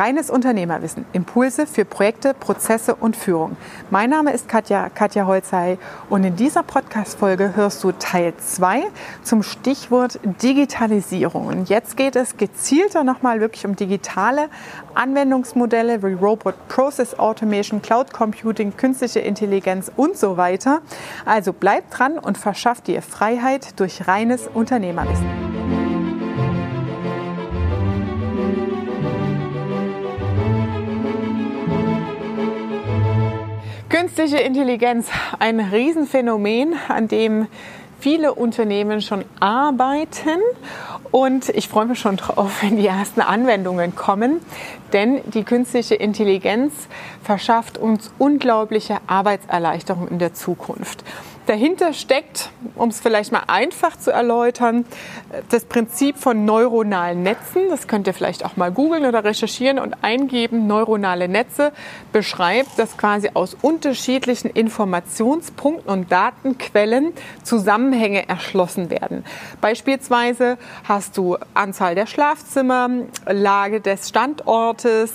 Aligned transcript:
Reines 0.00 0.30
Unternehmerwissen. 0.30 1.04
Impulse 1.12 1.66
für 1.66 1.84
Projekte, 1.84 2.32
Prozesse 2.32 2.94
und 2.94 3.16
Führung. 3.16 3.58
Mein 3.90 4.08
Name 4.08 4.32
ist 4.32 4.48
Katja, 4.48 4.88
Katja 4.88 5.26
Holzei 5.26 5.76
und 6.08 6.24
in 6.24 6.36
dieser 6.36 6.62
Podcast-Folge 6.62 7.54
hörst 7.54 7.84
du 7.84 7.92
Teil 7.92 8.32
2 8.34 8.84
zum 9.22 9.42
Stichwort 9.42 10.18
Digitalisierung. 10.42 11.48
Und 11.48 11.68
jetzt 11.68 11.98
geht 11.98 12.16
es 12.16 12.38
gezielter 12.38 13.04
nochmal 13.04 13.42
wirklich 13.42 13.66
um 13.66 13.76
digitale 13.76 14.48
Anwendungsmodelle 14.94 16.02
wie 16.02 16.14
Robot 16.14 16.54
Process 16.68 17.18
Automation, 17.18 17.82
Cloud 17.82 18.10
Computing, 18.10 18.74
künstliche 18.78 19.20
Intelligenz 19.20 19.92
und 19.96 20.16
so 20.16 20.38
weiter. 20.38 20.80
Also 21.26 21.52
bleib 21.52 21.90
dran 21.90 22.18
und 22.18 22.38
verschaff 22.38 22.80
dir 22.80 23.02
Freiheit 23.02 23.78
durch 23.78 24.08
reines 24.08 24.48
Unternehmerwissen. 24.48 25.49
Künstliche 34.00 34.38
Intelligenz, 34.38 35.08
ein 35.40 35.60
Riesenphänomen, 35.60 36.74
an 36.88 37.06
dem 37.06 37.48
viele 37.98 38.32
Unternehmen 38.32 39.02
schon 39.02 39.26
arbeiten. 39.40 40.40
Und 41.10 41.50
ich 41.50 41.68
freue 41.68 41.84
mich 41.84 41.98
schon 41.98 42.16
drauf, 42.16 42.62
wenn 42.62 42.78
die 42.78 42.86
ersten 42.86 43.20
Anwendungen 43.20 43.94
kommen. 43.94 44.40
Denn 44.94 45.20
die 45.26 45.44
künstliche 45.44 45.96
Intelligenz 45.96 46.72
verschafft 47.22 47.76
uns 47.76 48.10
unglaubliche 48.16 48.96
Arbeitserleichterung 49.06 50.08
in 50.08 50.18
der 50.18 50.32
Zukunft. 50.32 51.04
Dahinter 51.46 51.92
steckt, 51.92 52.50
um 52.76 52.90
es 52.90 53.00
vielleicht 53.00 53.32
mal 53.32 53.42
einfach 53.46 53.96
zu 53.96 54.12
erläutern, 54.12 54.84
das 55.48 55.64
Prinzip 55.64 56.16
von 56.16 56.44
neuronalen 56.44 57.22
Netzen. 57.22 57.68
Das 57.70 57.88
könnt 57.88 58.06
ihr 58.06 58.14
vielleicht 58.14 58.44
auch 58.44 58.56
mal 58.56 58.70
googeln 58.70 59.04
oder 59.04 59.24
recherchieren 59.24 59.78
und 59.78 59.96
eingeben. 60.02 60.66
Neuronale 60.66 61.28
Netze 61.28 61.72
beschreibt, 62.12 62.78
dass 62.78 62.96
quasi 62.96 63.30
aus 63.34 63.56
unterschiedlichen 63.62 64.50
Informationspunkten 64.50 65.90
und 65.90 66.12
Datenquellen 66.12 67.12
Zusammenhänge 67.42 68.28
erschlossen 68.28 68.90
werden. 68.90 69.24
Beispielsweise 69.60 70.58
hast 70.84 71.16
du 71.16 71.36
Anzahl 71.54 71.94
der 71.94 72.06
Schlafzimmer, 72.06 72.90
Lage 73.26 73.80
des 73.80 74.08
Standortes, 74.08 75.12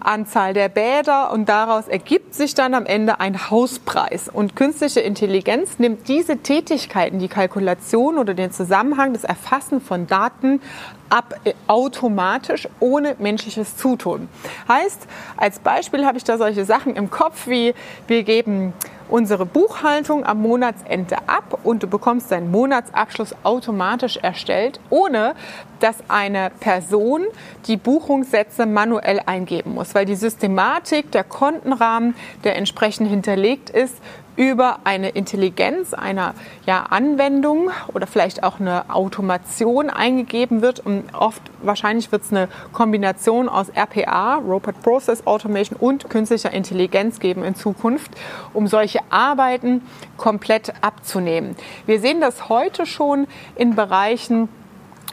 Anzahl 0.00 0.54
der 0.54 0.68
Bäder 0.68 1.32
und 1.32 1.48
daraus 1.48 1.88
ergibt 1.88 2.34
sich 2.34 2.54
dann 2.54 2.74
am 2.74 2.86
Ende 2.86 3.20
ein 3.20 3.50
Hauspreis. 3.50 4.28
Und 4.28 4.56
künstliche 4.56 5.00
Intelligenz 5.00 5.65
nimmt 5.78 6.08
diese 6.08 6.38
Tätigkeiten, 6.38 7.18
die 7.18 7.28
Kalkulation 7.28 8.18
oder 8.18 8.34
den 8.34 8.52
Zusammenhang, 8.52 9.12
das 9.12 9.24
Erfassen 9.24 9.80
von 9.80 10.06
Daten 10.06 10.60
ab 11.08 11.34
äh, 11.44 11.54
automatisch 11.66 12.68
ohne 12.80 13.16
menschliches 13.18 13.76
Zutun. 13.76 14.28
Heißt, 14.68 15.06
als 15.36 15.58
Beispiel 15.58 16.04
habe 16.04 16.18
ich 16.18 16.24
da 16.24 16.38
solche 16.38 16.64
Sachen 16.64 16.96
im 16.96 17.10
Kopf 17.10 17.46
wie 17.46 17.74
wir 18.06 18.22
geben 18.22 18.72
unsere 19.08 19.46
Buchhaltung 19.46 20.24
am 20.24 20.42
Monatsende 20.42 21.16
ab 21.28 21.60
und 21.62 21.82
du 21.82 21.86
bekommst 21.86 22.32
deinen 22.32 22.50
Monatsabschluss 22.50 23.34
automatisch 23.42 24.16
erstellt, 24.16 24.80
ohne 24.90 25.34
dass 25.80 25.96
eine 26.08 26.50
Person 26.60 27.24
die 27.66 27.76
Buchungssätze 27.76 28.66
manuell 28.66 29.20
eingeben 29.26 29.74
muss, 29.74 29.94
weil 29.94 30.06
die 30.06 30.16
Systematik, 30.16 31.12
der 31.12 31.24
Kontenrahmen, 31.24 32.14
der 32.44 32.56
entsprechend 32.56 33.08
hinterlegt 33.08 33.70
ist, 33.70 33.94
über 34.36 34.80
eine 34.84 35.10
Intelligenz 35.10 35.94
einer 35.94 36.34
ja, 36.66 36.84
Anwendung 36.90 37.70
oder 37.92 38.06
vielleicht 38.06 38.42
auch 38.42 38.60
eine 38.60 38.90
Automation 38.90 39.90
eingegeben 39.90 40.62
wird. 40.62 40.80
Und 40.80 41.14
oft 41.14 41.42
wahrscheinlich 41.62 42.12
wird 42.12 42.22
es 42.22 42.32
eine 42.32 42.48
Kombination 42.72 43.48
aus 43.48 43.70
RPA, 43.74 44.36
Robot 44.36 44.80
Process 44.82 45.26
Automation 45.26 45.78
und 45.78 46.08
künstlicher 46.10 46.52
Intelligenz 46.52 47.18
geben 47.18 47.44
in 47.44 47.54
Zukunft, 47.54 48.10
um 48.52 48.66
solche 48.66 49.00
Arbeiten 49.10 49.82
komplett 50.16 50.72
abzunehmen. 50.82 51.56
Wir 51.86 52.00
sehen 52.00 52.20
das 52.20 52.48
heute 52.48 52.86
schon 52.86 53.26
in 53.56 53.74
Bereichen, 53.74 54.48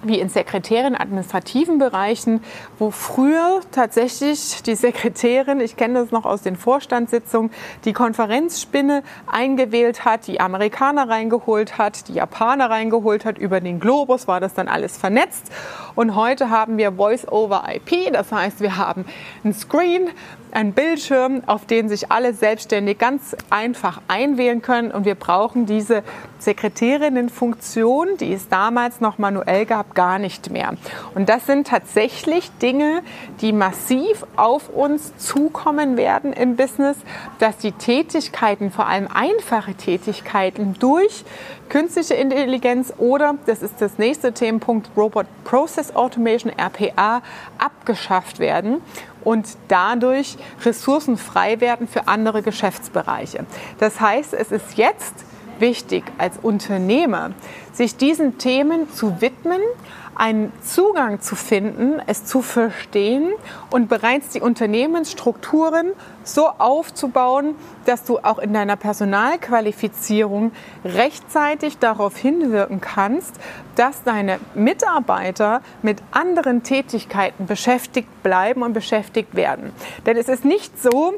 wie 0.03 0.19
in 0.19 0.29
sekretären 0.29 0.95
administrativen 0.95 1.77
Bereichen, 1.77 2.43
wo 2.79 2.91
früher 2.91 3.61
tatsächlich 3.71 4.63
die 4.63 4.75
Sekretärin, 4.75 5.59
ich 5.59 5.75
kenne 5.75 5.99
das 5.99 6.11
noch 6.11 6.25
aus 6.25 6.41
den 6.41 6.55
Vorstandssitzungen, 6.55 7.51
die 7.85 7.93
Konferenzspinne 7.93 9.03
eingewählt 9.27 10.05
hat, 10.05 10.27
die 10.27 10.39
Amerikaner 10.39 11.09
reingeholt 11.09 11.77
hat, 11.77 12.07
die 12.07 12.13
Japaner 12.13 12.69
reingeholt 12.69 13.25
hat, 13.25 13.37
über 13.37 13.61
den 13.61 13.79
Globus 13.79 14.27
war 14.27 14.39
das 14.39 14.53
dann 14.53 14.67
alles 14.67 14.97
vernetzt. 14.97 15.51
Und 15.95 16.15
heute 16.15 16.49
haben 16.49 16.77
wir 16.77 16.93
Voice 16.93 17.27
over 17.27 17.63
IP, 17.73 18.11
das 18.13 18.31
heißt, 18.31 18.61
wir 18.61 18.77
haben 18.77 19.05
ein 19.43 19.53
Screen, 19.53 20.09
ein 20.55 20.73
Bildschirm, 20.73 21.41
auf 21.45 21.65
den 21.65 21.89
sich 21.89 22.11
alle 22.11 22.33
selbstständig 22.33 22.97
ganz 22.97 23.35
einfach 23.49 24.01
einwählen 24.07 24.61
können. 24.61 24.91
Und 24.91 25.05
wir 25.05 25.15
brauchen 25.15 25.65
diese 25.65 26.03
Sekretärinnenfunktion, 26.39 28.17
die 28.19 28.33
es 28.33 28.49
damals 28.49 29.01
noch 29.01 29.17
manuell 29.17 29.65
gab, 29.65 29.95
gar 29.95 30.19
nicht 30.19 30.49
mehr. 30.49 30.73
Und 31.15 31.29
das 31.29 31.45
sind 31.45 31.67
tatsächlich 31.67 32.51
Dinge, 32.61 33.01
die 33.41 33.53
massiv 33.53 34.25
auf 34.35 34.69
uns 34.69 35.15
zukommen 35.17 35.97
werden 35.97 36.33
im 36.33 36.55
Business, 36.55 36.97
dass 37.39 37.57
die 37.57 37.71
Tätigkeiten, 37.71 38.71
vor 38.71 38.87
allem 38.87 39.07
einfache 39.13 39.73
Tätigkeiten, 39.73 40.75
durch 40.79 41.23
künstliche 41.69 42.13
Intelligenz 42.15 42.93
oder, 42.97 43.35
das 43.45 43.61
ist 43.61 43.75
das 43.79 43.97
nächste 43.97 44.33
Themenpunkt, 44.33 44.89
Robot 44.95 45.25
Process 45.43 45.95
Automation, 45.95 46.51
RPA, 46.57 47.21
abgeschafft 47.57 48.39
werden 48.39 48.81
und 49.23 49.47
dadurch 49.67 50.37
Ressourcen 50.63 51.17
frei 51.17 51.61
werden 51.61 51.87
für 51.87 52.07
andere 52.07 52.41
Geschäftsbereiche. 52.41 53.45
Das 53.79 53.99
heißt, 53.99 54.33
es 54.33 54.51
ist 54.51 54.77
jetzt 54.77 55.13
wichtig 55.59 56.03
als 56.17 56.37
Unternehmer, 56.41 57.31
sich 57.71 57.95
diesen 57.95 58.37
Themen 58.37 58.91
zu 58.91 59.21
widmen, 59.21 59.61
einen 60.15 60.51
Zugang 60.61 61.21
zu 61.21 61.35
finden, 61.35 62.01
es 62.07 62.25
zu 62.25 62.41
verstehen 62.41 63.31
und 63.69 63.89
bereits 63.89 64.29
die 64.29 64.41
Unternehmensstrukturen 64.41 65.91
so 66.23 66.47
aufzubauen, 66.47 67.55
dass 67.85 68.03
du 68.03 68.19
auch 68.19 68.39
in 68.39 68.53
deiner 68.53 68.75
Personalqualifizierung 68.75 70.51
rechtzeitig 70.85 71.77
darauf 71.79 72.15
hinwirken 72.17 72.81
kannst, 72.81 73.35
dass 73.75 74.03
deine 74.03 74.39
Mitarbeiter 74.55 75.61
mit 75.81 76.01
anderen 76.11 76.63
Tätigkeiten 76.63 77.45
beschäftigt 77.45 78.23
bleiben 78.23 78.61
und 78.61 78.73
beschäftigt 78.73 79.35
werden. 79.35 79.73
Denn 80.05 80.17
es 80.17 80.29
ist 80.29 80.45
nicht 80.45 80.81
so, 80.81 81.15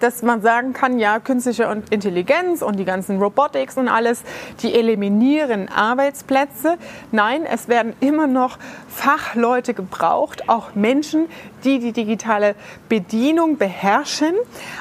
dass 0.00 0.22
man 0.22 0.42
sagen 0.42 0.72
kann, 0.72 0.98
ja, 0.98 1.18
künstliche 1.18 1.82
Intelligenz 1.90 2.62
und 2.62 2.78
die 2.78 2.84
ganzen 2.84 3.20
Robotics 3.20 3.76
und 3.76 3.88
alles, 3.88 4.22
die 4.62 4.74
eliminieren 4.74 5.68
Arbeitsplätze. 5.68 6.78
Nein, 7.12 7.44
es 7.44 7.68
werden 7.68 7.94
immer 8.00 8.26
noch 8.26 8.58
Fachleute 8.88 9.74
gebraucht, 9.74 10.48
auch 10.48 10.74
Menschen, 10.74 11.26
die 11.66 11.80
die 11.80 11.92
digitale 11.92 12.54
Bedienung 12.88 13.58
beherrschen, 13.58 14.34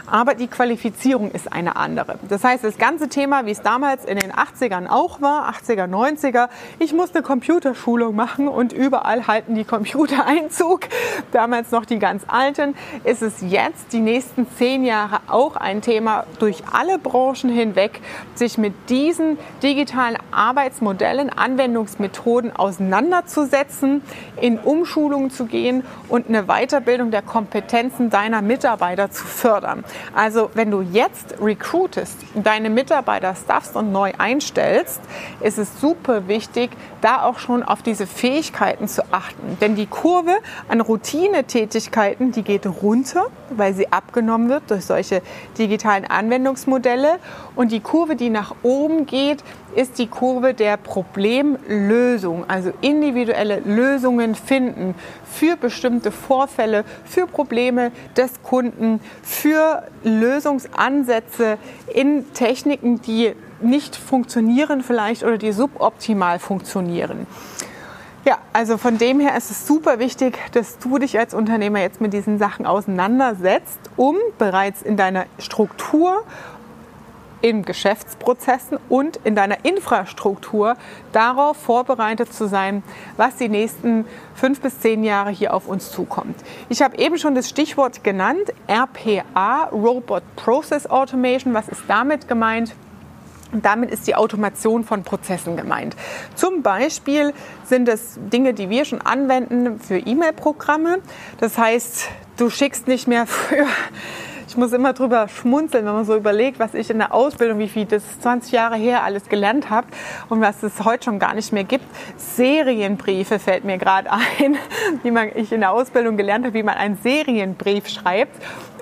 aber 0.06 0.36
die 0.36 0.48
Qualifizierung 0.48 1.32
ist 1.32 1.52
eine 1.52 1.76
andere. 1.76 2.20
Das 2.30 2.44
heißt, 2.44 2.64
das 2.64 2.78
ganze 2.78 3.10
Thema, 3.10 3.46
wie 3.48 3.52
es 3.52 3.62
damals 3.62 4.06
in 4.06 4.18
den 4.18 4.32
80ern 4.32 4.88
auch 4.88 5.20
war, 5.20 5.52
80er, 5.52 5.90
90er, 5.90 6.48
ich 6.78 6.94
musste 6.94 7.24
Computerschulung 7.24 8.16
machen 8.16 8.48
und 8.48 8.72
überall 8.72 9.26
halten 9.26 9.56
die 9.56 9.64
Computer 9.64 10.26
Einzug, 10.28 10.82
damals 11.32 11.72
noch 11.72 11.86
die 11.86 11.98
ganz 11.98 12.24
alten, 12.28 12.76
ist 13.04 13.24
es 13.24 13.42
jetzt 13.42 13.92
die 13.92 14.00
nächsten 14.00 14.48
zehn 14.58 14.86
Jahre 14.86 15.22
auch 15.28 15.56
ein 15.56 15.82
Thema 15.82 16.26
durch 16.40 16.64
alle 16.72 17.00
Branchen 17.00 17.50
hinweg, 17.50 18.00
sich 18.36 18.60
mit 18.60 18.74
diesen 18.90 19.40
digitalen 19.64 20.18
Arbeitsmodellen, 20.32 21.32
Anwendungsmethoden 21.32 22.56
auseinanderzusetzen, 22.56 24.04
in 24.40 24.60
Umschulungen 24.60 25.32
zu 25.32 25.46
gehen 25.46 25.84
und 26.10 26.28
eine 26.28 26.48
Weiterbildung 26.76 27.10
der 27.10 27.22
Kompetenzen 27.22 28.10
deiner 28.10 28.42
Mitarbeiter 28.42 29.10
zu 29.10 29.26
fördern. 29.26 29.86
Also 30.14 30.50
wenn 30.56 30.72
du 30.72 30.82
jetzt 30.82 31.36
recruitest, 31.42 32.18
deine 32.36 32.70
Mitarbeiter 32.70 33.34
staffst 33.34 33.78
und 33.78 33.94
neu 33.94 34.12
einstellst, 34.18 35.00
ist 35.40 35.58
es 35.58 35.80
super 35.80 36.28
wichtig, 36.28 36.72
da 37.00 37.24
auch 37.24 37.40
schon 37.40 37.64
auf 37.64 37.82
diese 37.82 38.08
Fähigkeiten 38.08 38.90
zu 38.90 39.04
achten. 39.12 39.58
Denn 39.62 39.76
die 39.76 39.86
Kurve 39.86 40.36
an 40.68 40.82
Routinetätigkeiten, 40.82 42.34
die 42.34 42.44
geht 42.44 42.66
runter, 42.66 43.28
weil 43.52 43.74
sie 43.74 43.94
abgenommen 43.94 44.50
wird 44.50 44.70
durch 44.70 44.86
solche 44.86 45.22
digitalen 45.58 46.06
Anwendungsmodelle. 46.06 47.20
Und 47.56 47.72
die 47.72 47.80
Kurve, 47.80 48.18
die 48.18 48.30
nach 48.30 48.54
oben 48.64 49.06
geht, 49.06 49.44
ist 49.76 50.00
die 50.00 50.08
Kurve 50.08 50.54
der 50.54 50.78
Problemlösung, 50.78 52.46
also 52.50 52.72
individuelle 52.82 53.60
Lösungen 53.60 54.34
finden 54.34 54.96
für 55.30 55.58
bestimmte 55.58 56.12
Vorfälle, 56.12 56.65
für 57.04 57.28
Probleme 57.28 57.92
des 58.18 58.42
Kunden, 58.44 59.00
für 59.22 59.84
Lösungsansätze 60.04 61.58
in 61.94 62.32
Techniken, 62.34 63.02
die 63.02 63.34
nicht 63.62 63.96
funktionieren 63.96 64.84
vielleicht 64.84 65.24
oder 65.24 65.38
die 65.38 65.52
suboptimal 65.52 66.40
funktionieren. 66.40 67.28
Ja, 68.26 68.40
also 68.54 68.78
von 68.78 68.98
dem 68.98 69.20
her 69.20 69.38
ist 69.38 69.52
es 69.52 69.68
super 69.68 70.00
wichtig, 70.00 70.40
dass 70.54 70.80
du 70.80 70.98
dich 70.98 71.20
als 71.20 71.36
Unternehmer 71.36 71.80
jetzt 71.82 72.02
mit 72.02 72.12
diesen 72.12 72.40
Sachen 72.40 72.66
auseinandersetzt, 72.66 73.80
um 73.98 74.16
bereits 74.40 74.82
in 74.82 74.98
deiner 74.98 75.26
Struktur 75.38 76.24
in 77.46 77.62
Geschäftsprozessen 77.62 78.80
und 78.90 79.18
in 79.24 79.36
deiner 79.36 79.64
Infrastruktur 79.66 80.76
darauf 81.12 81.58
vorbereitet 81.58 82.34
zu 82.34 82.48
sein, 82.48 82.82
was 83.18 83.36
die 83.36 83.50
nächsten 83.50 84.06
fünf 84.34 84.62
bis 84.62 84.80
zehn 84.80 85.04
Jahre 85.04 85.30
hier 85.30 85.54
auf 85.54 85.68
uns 85.68 85.92
zukommt. 85.92 86.36
Ich 86.70 86.82
habe 86.82 86.98
eben 86.98 87.20
schon 87.20 87.36
das 87.36 87.48
Stichwort 87.48 88.04
genannt, 88.04 88.52
RPA, 88.68 89.66
Robot 89.66 90.24
Process 90.36 90.88
Automation. 90.88 91.54
Was 91.54 91.68
ist 91.68 91.84
damit 91.88 92.28
gemeint? 92.28 92.74
Und 93.52 93.64
damit 93.64 93.92
ist 93.92 94.08
die 94.08 94.16
Automation 94.16 94.84
von 94.84 95.04
Prozessen 95.04 95.56
gemeint. 95.56 95.96
Zum 96.34 96.64
Beispiel 96.64 97.32
sind 97.64 97.88
es 97.88 98.18
Dinge, 98.34 98.56
die 98.56 98.72
wir 98.72 98.86
schon 98.86 99.02
anwenden 99.02 99.80
für 99.80 100.00
E-Mail-Programme. 100.00 100.98
Das 101.40 101.60
heißt, 101.60 102.08
du 102.38 102.50
schickst 102.50 102.88
nicht 102.88 103.08
mehr 103.08 103.28
für 103.28 103.68
ich 104.48 104.58
muss 104.58 104.72
immer 104.74 104.94
drüber 104.94 105.28
schmunzeln, 105.28 105.86
wenn 105.86 105.94
man 105.94 106.06
so 106.06 106.16
überlegt, 106.16 106.60
was 106.60 106.74
ich 106.74 106.90
in 106.90 107.00
der 107.00 107.14
Ausbildung, 107.14 107.60
wie 107.60 107.68
viel 107.68 107.86
das 107.86 108.04
20 108.20 108.52
Jahre 108.52 108.76
her 108.76 109.04
alles 109.04 109.28
gelernt 109.30 109.70
habe 109.70 109.88
und 110.30 110.42
was 110.42 110.64
es 110.64 110.84
heute 110.84 111.06
schon 111.06 111.20
gar 111.20 111.34
nicht 111.34 111.52
mehr 111.52 111.64
gibt. 111.64 111.86
Serienbriefe 112.18 113.40
fällt 113.40 113.64
mir 113.64 113.78
gerade 113.78 114.12
ein, 114.40 114.58
wie 115.04 115.12
man 115.12 115.30
ich 115.36 115.52
in 115.52 115.62
der 115.62 115.72
Ausbildung 115.72 116.18
gelernt 116.18 116.46
habe, 116.46 116.54
wie 116.54 116.64
man 116.64 116.76
einen 116.76 116.98
Serienbrief 116.98 117.88
schreibt 117.88 118.36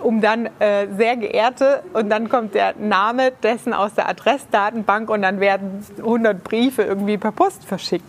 um 0.04 0.22
dann 0.22 0.50
äh, 0.60 0.88
sehr 0.98 1.16
geehrte 1.18 1.84
und 1.94 2.10
dann 2.10 2.30
kommt 2.30 2.54
der 2.56 2.76
Name 2.78 3.32
dessen 3.44 3.74
aus 3.74 3.94
der 3.94 4.08
Adressdatenbank 4.10 5.10
und 5.10 5.22
dann 5.22 5.40
werden 5.40 5.86
100 5.98 6.44
Briefe 6.44 6.84
irgendwie 6.84 7.18
per 7.18 7.32
Post 7.32 7.66
verschickt. 7.66 8.06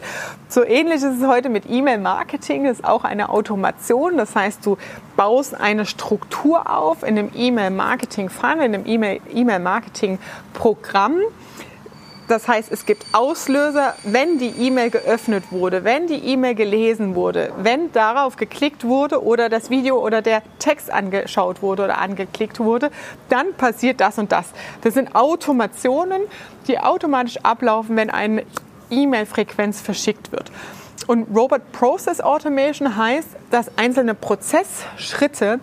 So 0.49 0.65
ähnlich 0.65 0.97
ist 0.97 1.21
es 1.21 1.27
heute 1.27 1.49
mit 1.49 1.65
E-Mail-Marketing, 1.69 2.65
das 2.65 2.81
ist 2.81 2.85
auch 2.85 3.05
eine 3.05 3.29
Automation. 3.31 4.17
Das 4.17 4.35
heißt, 4.37 4.67
du 4.67 4.77
baust 5.17 5.59
eine 5.59 5.87
Struktur 5.87 6.71
auf 6.71 7.03
in 7.03 7.19
einem 7.19 7.31
E-Mail-Marketing-Funnel, 7.35 8.65
in 8.67 8.75
einem 8.75 8.85
E-Mail-Marketing-Programm. 9.33 11.21
Das 12.27 12.49
heißt, 12.49 12.73
es 12.73 12.87
gibt 12.87 13.05
Auslöser, 13.13 13.95
wenn 14.03 14.39
die 14.39 14.49
E-Mail 14.49 14.91
geöffnet 14.91 15.45
wurde, 15.51 15.85
wenn 15.85 16.07
die 16.07 16.25
E-Mail 16.27 16.55
gelesen 16.55 17.15
wurde, 17.15 17.53
wenn 17.59 17.93
darauf 17.93 18.37
geklickt 18.37 18.85
wurde 18.85 19.23
oder 19.23 19.51
das 19.51 19.69
Video 19.69 19.99
oder 19.99 20.23
der 20.23 20.43
Text 20.59 20.91
angeschaut 20.91 21.61
wurde 21.61 21.85
oder 21.85 21.99
angeklickt 21.99 22.61
wurde, 22.61 22.91
dann 23.29 23.53
passiert 23.55 24.01
das 24.01 24.19
und 24.19 24.33
das. 24.33 24.47
Das 24.81 24.95
sind 24.95 25.15
Automationen, 25.15 26.23
die 26.67 26.79
automatisch 26.79 27.37
ablaufen, 27.43 27.97
wenn 27.97 28.09
eine 28.09 28.45
E-Mail-Frequenz 28.91 29.83
verschickt 29.83 30.33
wird. 30.33 30.51
Und 31.07 31.37
Robot 31.37 31.73
Process 31.73 32.23
Automation 32.23 32.97
heißt, 32.97 33.29
dass 33.51 33.77
einzelne 33.77 34.15
Prozessschritte 34.15 35.61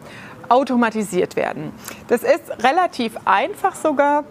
automatisiert 0.49 1.35
werden. 1.35 1.71
Das 2.07 2.21
ist 2.21 2.43
relativ 2.63 3.13
einfach 3.25 3.73
sogar 3.75 4.25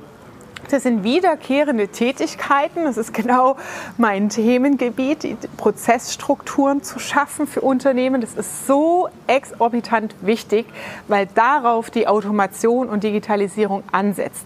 das 0.72 0.84
sind 0.84 1.04
wiederkehrende 1.04 1.88
Tätigkeiten. 1.88 2.84
Das 2.84 2.96
ist 2.96 3.12
genau 3.12 3.56
mein 3.98 4.28
Themengebiet, 4.28 5.22
die 5.22 5.36
Prozessstrukturen 5.56 6.82
zu 6.82 6.98
schaffen 6.98 7.46
für 7.46 7.60
Unternehmen. 7.60 8.20
Das 8.20 8.34
ist 8.34 8.66
so 8.66 9.08
exorbitant 9.26 10.14
wichtig, 10.20 10.66
weil 11.08 11.26
darauf 11.26 11.90
die 11.90 12.06
Automation 12.06 12.88
und 12.88 13.04
Digitalisierung 13.04 13.82
ansetzt. 13.92 14.44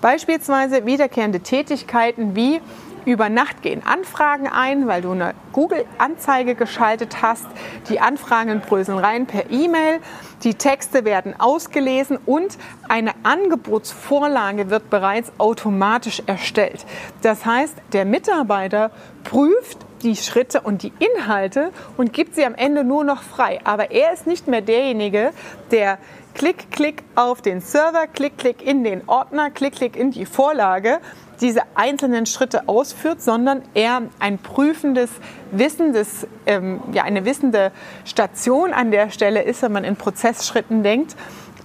Beispielsweise 0.00 0.86
wiederkehrende 0.86 1.40
Tätigkeiten 1.40 2.34
wie 2.34 2.60
über 3.04 3.28
Nacht 3.28 3.62
gehen 3.62 3.82
Anfragen 3.84 4.48
ein, 4.48 4.86
weil 4.86 5.02
du 5.02 5.12
eine 5.12 5.34
Google-Anzeige 5.52 6.54
geschaltet 6.54 7.22
hast. 7.22 7.46
Die 7.88 8.00
Anfragen 8.00 8.60
bröseln 8.60 8.98
rein 8.98 9.26
per 9.26 9.50
E-Mail. 9.50 10.00
Die 10.42 10.54
Texte 10.54 11.04
werden 11.04 11.38
ausgelesen 11.38 12.18
und 12.26 12.56
eine 12.88 13.12
Angebotsvorlage 13.22 14.70
wird 14.70 14.90
bereits 14.90 15.32
automatisch 15.38 16.22
erstellt. 16.26 16.86
Das 17.22 17.44
heißt, 17.44 17.74
der 17.92 18.04
Mitarbeiter 18.04 18.90
prüft 19.24 19.78
die 20.02 20.16
Schritte 20.16 20.62
und 20.62 20.82
die 20.82 20.92
Inhalte 20.98 21.72
und 21.96 22.12
gibt 22.12 22.34
sie 22.34 22.44
am 22.44 22.54
Ende 22.54 22.84
nur 22.84 23.04
noch 23.04 23.22
frei. 23.22 23.60
Aber 23.64 23.90
er 23.90 24.12
ist 24.12 24.26
nicht 24.26 24.48
mehr 24.48 24.62
derjenige, 24.62 25.32
der 25.70 25.98
Klick, 26.40 26.70
Klick 26.70 27.02
auf 27.16 27.42
den 27.42 27.60
Server, 27.60 28.06
Klick, 28.06 28.38
Klick 28.38 28.66
in 28.66 28.82
den 28.82 29.06
Ordner, 29.06 29.50
Klick, 29.50 29.74
Klick 29.74 29.94
in 29.94 30.10
die 30.10 30.24
Vorlage 30.24 31.00
diese 31.42 31.60
einzelnen 31.74 32.24
Schritte 32.24 32.66
ausführt, 32.66 33.20
sondern 33.20 33.60
eher 33.74 34.04
ein 34.20 34.38
prüfendes, 34.38 35.10
wissendes, 35.50 36.26
ähm, 36.46 36.80
ja, 36.94 37.02
eine 37.02 37.26
wissende 37.26 37.72
Station 38.06 38.72
an 38.72 38.90
der 38.90 39.10
Stelle 39.10 39.42
ist, 39.42 39.60
wenn 39.60 39.72
man 39.72 39.84
in 39.84 39.96
Prozessschritten 39.96 40.82
denkt, 40.82 41.14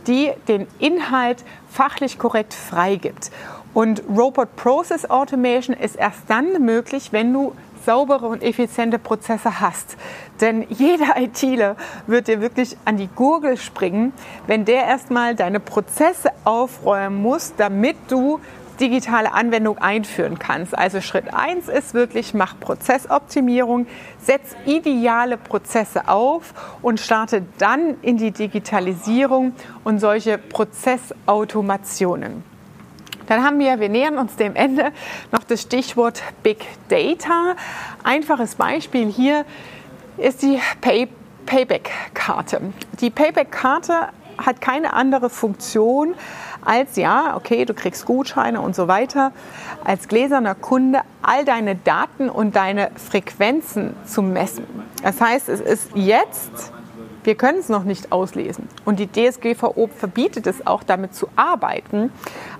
die 0.07 0.33
den 0.49 0.67
Inhalt 0.79 1.45
fachlich 1.71 2.19
korrekt 2.19 2.53
freigibt. 2.53 3.31
Und 3.73 4.03
Robot 4.09 4.57
Process 4.57 5.09
Automation 5.09 5.73
ist 5.73 5.95
erst 5.95 6.23
dann 6.27 6.65
möglich, 6.65 7.13
wenn 7.13 7.31
du 7.31 7.55
saubere 7.85 8.27
und 8.27 8.43
effiziente 8.43 8.99
Prozesse 8.99 9.61
hast. 9.61 9.95
Denn 10.41 10.65
jeder 10.69 11.17
ITler 11.17 11.75
wird 12.07 12.27
dir 12.27 12.41
wirklich 12.41 12.75
an 12.85 12.97
die 12.97 13.07
Gurgel 13.07 13.57
springen, 13.57 14.13
wenn 14.47 14.65
der 14.65 14.85
erstmal 14.85 15.35
deine 15.35 15.59
Prozesse 15.59 16.31
aufräumen 16.43 17.21
muss, 17.21 17.53
damit 17.55 17.97
du 18.09 18.39
digitale 18.79 19.33
Anwendung 19.33 19.77
einführen 19.77 20.39
kannst. 20.39 20.77
Also 20.77 21.01
Schritt 21.01 21.33
1 21.33 21.69
ist 21.69 21.93
wirklich, 21.93 22.33
mach 22.33 22.59
Prozessoptimierung, 22.59 23.87
setz 24.19 24.55
ideale 24.65 25.37
Prozesse 25.37 26.07
auf 26.07 26.53
und 26.81 26.99
starte 26.99 27.43
dann 27.57 27.95
in 28.01 28.17
die 28.17 28.31
Digitalisierung 28.31 29.53
und 29.83 29.99
solche 29.99 30.37
Prozessautomationen. 30.37 32.54
Dann 33.27 33.43
haben 33.43 33.59
wir, 33.59 33.79
wir 33.79 33.89
nähern 33.89 34.17
uns 34.17 34.35
dem 34.35 34.55
Ende, 34.55 34.91
noch 35.31 35.43
das 35.43 35.61
Stichwort 35.61 36.21
Big 36.43 36.65
Data. 36.89 37.55
Einfaches 38.03 38.55
Beispiel 38.55 39.11
hier 39.11 39.45
ist 40.17 40.41
die 40.41 40.59
Pay 40.81 41.07
Payback-Karte. 41.45 42.73
Die 43.01 43.11
Payback-Karte 43.11 44.09
hat 44.37 44.61
keine 44.61 44.93
andere 44.93 45.29
Funktion 45.29 46.15
als 46.65 46.95
ja, 46.95 47.35
okay, 47.35 47.65
du 47.65 47.73
kriegst 47.73 48.05
Gutscheine 48.05 48.59
und 48.59 48.75
so 48.75 48.87
weiter, 48.87 49.31
als 49.83 50.07
gläserner 50.07 50.55
Kunde 50.55 51.01
all 51.21 51.45
deine 51.45 51.75
Daten 51.75 52.29
und 52.29 52.55
deine 52.55 52.89
Frequenzen 52.95 53.95
zu 54.05 54.21
messen. 54.21 54.65
Das 55.03 55.21
heißt, 55.21 55.47
es 55.49 55.61
ist 55.61 55.91
jetzt, 55.93 56.73
wir 57.25 57.35
können 57.35 57.59
es 57.59 57.69
noch 57.69 57.83
nicht 57.83 58.11
auslesen 58.11 58.69
und 58.85 58.99
die 58.99 59.07
DSGVO 59.11 59.87
verbietet 59.87 60.47
es 60.47 60.65
auch 60.65 60.83
damit 60.83 61.15
zu 61.15 61.27
arbeiten, 61.35 62.11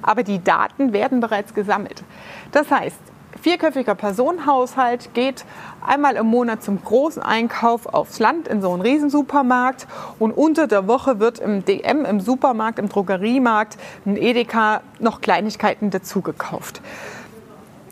aber 0.02 0.24
die 0.24 0.44
Daten 0.44 0.92
werden 0.92 1.20
bereits 1.20 1.54
gesammelt. 1.54 2.04
Das 2.52 2.72
heißt, 2.72 2.98
vierköpfiger 3.42 3.94
Personenhaushalt 3.94 5.14
geht 5.14 5.46
einmal 5.86 6.16
im 6.16 6.26
Monat 6.26 6.64
zum 6.64 6.84
großen 6.84 7.22
Einkauf 7.22 7.86
aufs 7.86 8.18
Land 8.18 8.48
in 8.48 8.60
so 8.60 8.72
einen 8.72 8.82
Riesensupermarkt 8.82 9.86
und 10.18 10.32
unter 10.32 10.66
der 10.66 10.88
Woche 10.88 11.20
wird 11.20 11.38
im 11.38 11.64
DM, 11.64 12.06
im 12.06 12.20
Supermarkt, 12.20 12.80
im 12.80 12.90
Drogeriemarkt, 12.90 13.78
im 14.04 14.18
Edeka 14.18 14.82
noch 15.00 15.22
Kleinigkeiten 15.22 15.92
dazugekauft. 15.92 16.82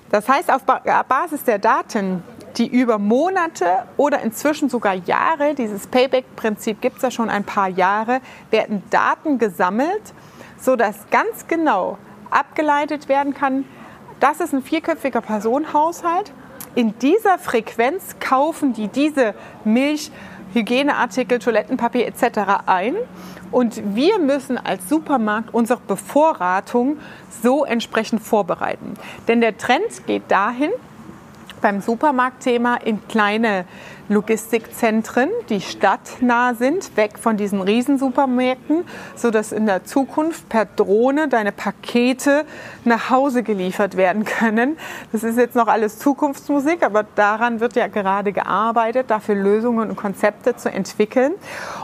Das 0.10 0.28
heißt, 0.28 0.52
auf 0.52 0.64
Basis 0.64 1.44
der 1.44 1.60
Daten, 1.60 2.24
die 2.58 2.68
über 2.68 3.00
Monate 3.00 3.86
oder 3.98 4.22
inzwischen 4.22 4.70
sogar 4.70 4.94
Jahre, 4.94 5.56
dieses 5.56 5.88
Payback-Prinzip 5.88 6.82
gibt 6.82 6.98
es 6.98 7.04
ja 7.04 7.12
schon 7.12 7.30
ein 7.30 7.44
paar 7.44 7.68
Jahre, 7.68 8.22
werden 8.52 8.84
Daten 8.90 9.38
gesammelt, 9.40 10.14
sodass 10.60 10.96
ganz 11.10 11.48
genau 11.48 11.98
abgeleitet 12.30 13.10
werden 13.10 13.34
kann, 13.34 13.66
das 14.20 14.40
ist 14.40 14.54
ein 14.54 14.62
vierköpfiger 14.62 15.22
Personenhaushalt. 15.22 16.32
In 16.76 16.98
dieser 17.00 17.38
Frequenz 17.38 18.16
kaufen 18.20 18.74
die 18.74 18.88
diese 18.88 19.36
Milch, 19.66 20.12
Hygieneartikel, 20.54 21.40
Toilettenpapier 21.40 22.08
etc. 22.08 22.40
ein. 22.66 22.96
Und 23.52 23.96
wir 23.96 24.20
müssen 24.20 24.58
als 24.58 24.88
Supermarkt 24.88 25.54
unsere 25.54 25.82
Bevorratung 25.82 26.98
so 27.44 27.66
entsprechend 27.66 28.22
vorbereiten. 28.22 28.94
Denn 29.28 29.42
der 29.42 29.58
Trend 29.58 30.08
geht 30.08 30.32
dahin, 30.32 30.72
beim 31.64 31.82
Supermarktthema 31.82 32.76
in 32.76 33.08
kleine 33.08 33.66
Logistikzentren, 34.10 35.30
die 35.48 35.62
stadtnah 35.62 36.56
sind, 36.56 36.98
weg 36.98 37.18
von 37.18 37.38
diesen 37.38 37.62
Riesensupermärkten, 37.62 38.84
sodass 39.16 39.54
in 39.54 39.66
der 39.66 39.86
Zukunft 39.86 40.50
per 40.50 40.66
Drohne 40.66 41.30
deine 41.30 41.54
Pakete 41.54 42.44
nach 42.84 43.10
Hause 43.10 43.44
geliefert 43.44 43.96
werden 43.96 44.26
können. 44.26 44.78
Das 45.14 45.24
ist 45.24 45.38
jetzt 45.38 45.56
noch 45.56 45.68
alles 45.68 46.00
Zukunftsmusik, 46.00 46.84
aber 46.84 47.04
daran 47.16 47.62
wird 47.62 47.78
ja 47.78 47.88
gerade 47.88 48.34
gearbeitet, 48.34 49.10
dafür 49.10 49.36
Lösungen 49.36 49.90
und 49.90 49.96
Konzepte 49.96 50.58
zu 50.58 50.70
entwickeln. 50.70 51.34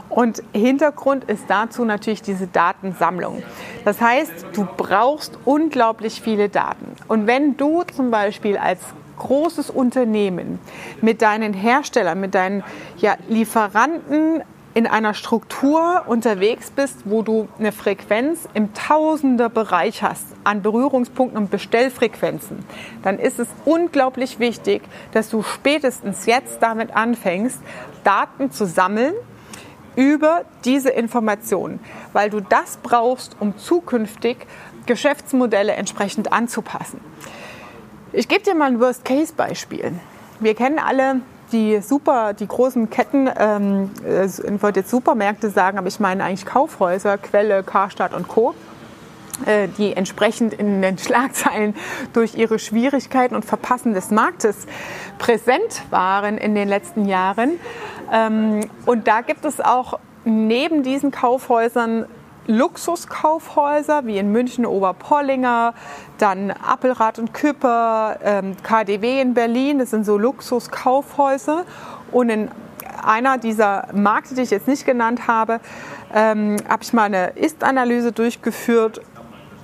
Und 0.10 0.44
Hintergrund 0.52 1.24
ist 1.24 1.46
dazu 1.48 1.86
natürlich 1.86 2.22
diese 2.22 2.48
Datensammlung. 2.48 3.44
Das 3.86 4.02
heißt, 4.02 4.48
du 4.54 4.68
brauchst 4.76 5.40
unglaublich 5.46 6.22
viele 6.22 6.50
Daten. 6.50 6.86
Und 7.08 7.28
wenn 7.28 7.56
du 7.56 7.84
zum 7.84 8.12
Beispiel 8.12 8.58
als 8.58 8.82
großes 9.20 9.70
Unternehmen 9.70 10.60
mit 11.02 11.22
deinen 11.22 11.54
Herstellern, 11.54 12.20
mit 12.20 12.34
deinen 12.34 12.64
ja, 12.98 13.18
Lieferanten 13.28 14.42
in 14.74 14.88
einer 14.88 15.14
Struktur 15.14 16.04
unterwegs 16.06 16.72
bist, 16.72 17.00
wo 17.06 17.22
du 17.22 17.48
eine 17.58 17.72
Frequenz 17.72 18.48
im 18.54 18.74
Tausenderbereich 18.74 20.04
hast 20.04 20.26
an 20.44 20.62
Berührungspunkten 20.62 21.38
und 21.38 21.52
Bestellfrequenzen, 21.52 22.64
dann 23.04 23.20
ist 23.20 23.40
es 23.40 23.48
unglaublich 23.66 24.40
wichtig, 24.40 24.82
dass 25.12 25.30
du 25.30 25.44
spätestens 25.44 26.26
jetzt 26.28 26.62
damit 26.62 26.96
anfängst, 26.96 27.60
Daten 28.04 28.52
zu 28.52 28.66
sammeln 28.66 29.14
über 29.96 30.46
diese 30.64 30.92
Informationen, 30.92 31.80
weil 32.14 32.30
du 32.30 32.40
das 32.40 32.78
brauchst, 32.78 33.36
um 33.40 33.58
zukünftig 33.58 34.38
Geschäftsmodelle 34.86 35.74
entsprechend 35.74 36.32
anzupassen. 36.32 37.02
Ich 38.12 38.28
gebe 38.28 38.42
dir 38.42 38.56
mal 38.56 38.66
ein 38.66 38.80
Worst-Case-Beispiel. 38.80 39.94
Wir 40.40 40.56
kennen 40.56 40.80
alle 40.80 41.22
die 41.52 41.80
super, 41.82 42.34
die 42.34 42.48
großen 42.48 42.90
Ketten, 42.90 43.30
ähm, 43.38 43.92
äh, 44.04 44.26
ich 44.26 44.64
wollte 44.64 44.80
jetzt 44.80 44.90
Supermärkte 44.90 45.50
sagen, 45.52 45.78
aber 45.78 45.88
ich 45.88 46.00
meine 46.00 46.24
eigentlich 46.24 46.46
Kaufhäuser, 46.46 47.18
Quelle, 47.20 47.64
Karstadt 47.64 48.14
und 48.14 48.28
Co., 48.28 48.56
äh, 49.46 49.68
die 49.78 49.96
entsprechend 49.96 50.54
in 50.56 50.82
den 50.82 50.98
Schlagzeilen 50.98 51.76
durch 52.14 52.36
ihre 52.36 52.58
Schwierigkeiten 52.58 53.36
und 53.36 53.46
Verpassen 53.46 53.94
des 53.94 54.10
Marktes 54.10 54.66
präsent 55.20 55.84
waren 55.92 56.38
in 56.40 56.56
den 56.56 56.68
letzten 56.68 57.06
Jahren. 57.06 57.60
Ähm, 58.12 58.68
und 58.86 59.08
da 59.08 59.22
gibt 59.22 59.46
es 59.46 59.62
auch 59.62 60.00
neben 60.26 60.82
diesen 60.82 61.12
Kaufhäusern 61.12 62.06
Luxuskaufhäuser 62.50 64.08
wie 64.08 64.18
in 64.18 64.32
München 64.32 64.66
Oberpollinger, 64.66 65.76
dann 66.18 66.50
Appelrad 66.50 67.20
und 67.20 67.32
Küpper, 67.32 68.18
ähm, 68.24 68.58
KDW 68.64 69.22
in 69.22 69.36
Berlin, 69.36 69.78
das 69.78 69.92
sind 69.92 70.04
so 70.04 70.18
Luxuskaufhäuser. 70.18 71.64
Und 72.12 72.30
in 72.30 72.50
einer 73.04 73.38
dieser 73.38 73.88
Märkte, 73.94 74.34
die 74.34 74.42
ich 74.42 74.50
jetzt 74.50 74.68
nicht 74.68 74.84
genannt 74.84 75.28
habe, 75.28 75.60
ähm, 76.12 76.58
habe 76.68 76.82
ich 76.82 76.92
mal 76.92 77.04
eine 77.04 77.28
Ist-Analyse 77.36 78.12
durchgeführt 78.12 79.00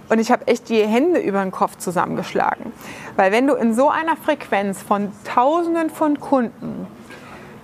und 0.09 0.19
ich 0.19 0.31
habe 0.31 0.47
echt 0.47 0.69
die 0.69 0.85
Hände 0.85 1.19
über 1.19 1.41
den 1.41 1.51
Kopf 1.51 1.77
zusammengeschlagen. 1.77 2.71
Weil 3.15 3.31
wenn 3.31 3.47
du 3.47 3.55
in 3.55 3.73
so 3.73 3.89
einer 3.89 4.15
Frequenz 4.15 4.83
von 4.83 5.11
Tausenden 5.23 5.89
von 5.89 6.19
Kunden 6.19 6.85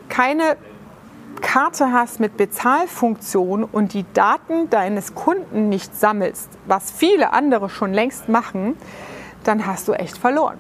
keine 0.09 0.57
Karte 1.41 1.91
hast 1.91 2.19
mit 2.19 2.38
Bezahlfunktion 2.38 3.63
und 3.63 3.93
die 3.93 4.05
Daten 4.13 4.69
deines 4.69 5.15
Kunden 5.15 5.69
nicht 5.69 5.95
sammelst, 5.95 6.50
was 6.67 6.91
viele 6.91 7.33
andere 7.33 7.69
schon 7.69 7.93
längst 7.93 8.29
machen, 8.29 8.77
dann 9.43 9.65
hast 9.65 9.88
du 9.88 9.93
echt 9.93 10.17
verloren. 10.17 10.57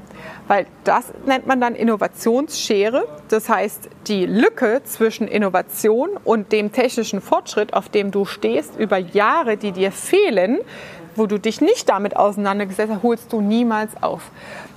Weil 0.47 0.65
das 0.83 1.05
nennt 1.25 1.47
man 1.47 1.61
dann 1.61 1.75
Innovationsschere. 1.75 3.07
Das 3.29 3.47
heißt, 3.47 3.89
die 4.07 4.25
Lücke 4.25 4.81
zwischen 4.83 5.27
Innovation 5.27 6.09
und 6.23 6.51
dem 6.51 6.71
technischen 6.71 7.21
Fortschritt, 7.21 7.73
auf 7.73 7.89
dem 7.89 8.11
du 8.11 8.25
stehst, 8.25 8.77
über 8.77 8.97
Jahre, 8.97 9.57
die 9.57 9.71
dir 9.71 9.91
fehlen, 9.91 10.59
wo 11.15 11.25
du 11.25 11.37
dich 11.37 11.61
nicht 11.61 11.89
damit 11.89 12.15
auseinandergesetzt 12.15 12.91
hast, 12.91 13.03
holst 13.03 13.33
du 13.33 13.41
niemals 13.41 13.91
auf. 14.01 14.31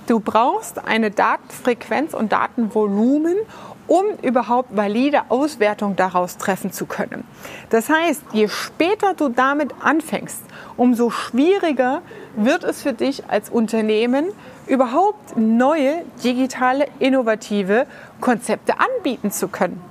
Du 0.07 0.19
brauchst 0.19 0.85
eine 0.85 1.09
Datenfrequenz 1.09 2.13
und 2.13 2.31
Datenvolumen, 2.31 3.37
um 3.87 4.05
überhaupt 4.21 4.75
valide 4.75 5.23
Auswertung 5.29 5.95
daraus 5.95 6.37
treffen 6.37 6.71
zu 6.71 6.85
können. 6.85 7.23
Das 7.69 7.89
heißt, 7.89 8.23
je 8.33 8.47
später 8.47 9.13
du 9.13 9.29
damit 9.29 9.73
anfängst, 9.81 10.41
umso 10.77 11.09
schwieriger 11.09 12.01
wird 12.35 12.63
es 12.63 12.81
für 12.81 12.93
dich 12.93 13.29
als 13.29 13.49
Unternehmen, 13.49 14.25
überhaupt 14.67 15.37
neue 15.37 16.03
digitale, 16.23 16.87
innovative 16.99 17.85
Konzepte 18.19 18.73
anbieten 18.79 19.31
zu 19.31 19.47
können. 19.47 19.81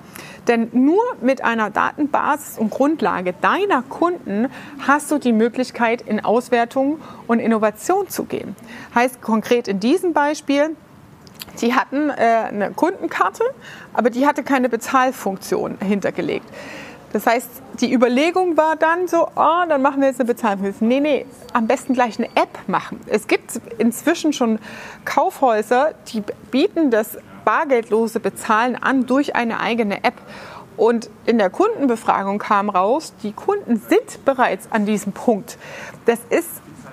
Denn 0.48 0.68
nur 0.72 1.02
mit 1.22 1.42
einer 1.42 1.70
Datenbasis 1.70 2.58
und 2.58 2.70
Grundlage 2.70 3.34
deiner 3.40 3.82
Kunden 3.82 4.48
hast 4.86 5.10
du 5.10 5.18
die 5.18 5.32
Möglichkeit, 5.32 6.02
in 6.02 6.22
Auswertung 6.22 7.00
und 7.26 7.38
Innovation 7.38 8.08
zu 8.08 8.24
gehen. 8.24 8.54
Heißt 8.94 9.22
konkret 9.22 9.68
in 9.68 9.80
diesem 9.80 10.12
Beispiel, 10.12 10.76
die 11.60 11.74
hatten 11.74 12.10
äh, 12.10 12.12
eine 12.12 12.70
Kundenkarte, 12.72 13.44
aber 13.92 14.10
die 14.10 14.26
hatte 14.26 14.42
keine 14.42 14.68
Bezahlfunktion 14.68 15.78
hintergelegt. 15.80 16.46
Das 17.12 17.28
heißt, 17.28 17.48
die 17.80 17.92
Überlegung 17.92 18.56
war 18.56 18.74
dann 18.74 19.06
so, 19.06 19.28
oh, 19.36 19.64
dann 19.68 19.82
machen 19.82 20.00
wir 20.00 20.08
jetzt 20.08 20.18
eine 20.18 20.26
Bezahlfunktion. 20.26 20.88
Nee, 20.88 20.98
nee, 20.98 21.26
am 21.52 21.68
besten 21.68 21.94
gleich 21.94 22.18
eine 22.18 22.26
App 22.34 22.58
machen. 22.66 23.00
Es 23.06 23.28
gibt 23.28 23.52
inzwischen 23.78 24.32
schon 24.32 24.58
Kaufhäuser, 25.04 25.94
die 26.12 26.24
bieten 26.50 26.90
das 26.90 27.16
bargeldlose 27.44 28.18
Bezahlen 28.18 28.74
an 28.74 29.06
durch 29.06 29.36
eine 29.36 29.60
eigene 29.60 30.02
App. 30.02 30.14
Und 30.76 31.08
in 31.24 31.38
der 31.38 31.50
Kundenbefragung 31.50 32.40
kam 32.40 32.68
raus, 32.68 33.14
die 33.22 33.32
Kunden 33.32 33.76
sind 33.76 34.24
bereits 34.24 34.72
an 34.72 34.86
diesem 34.86 35.12
Punkt. 35.12 35.56
Das 36.06 36.18
ist 36.30 36.48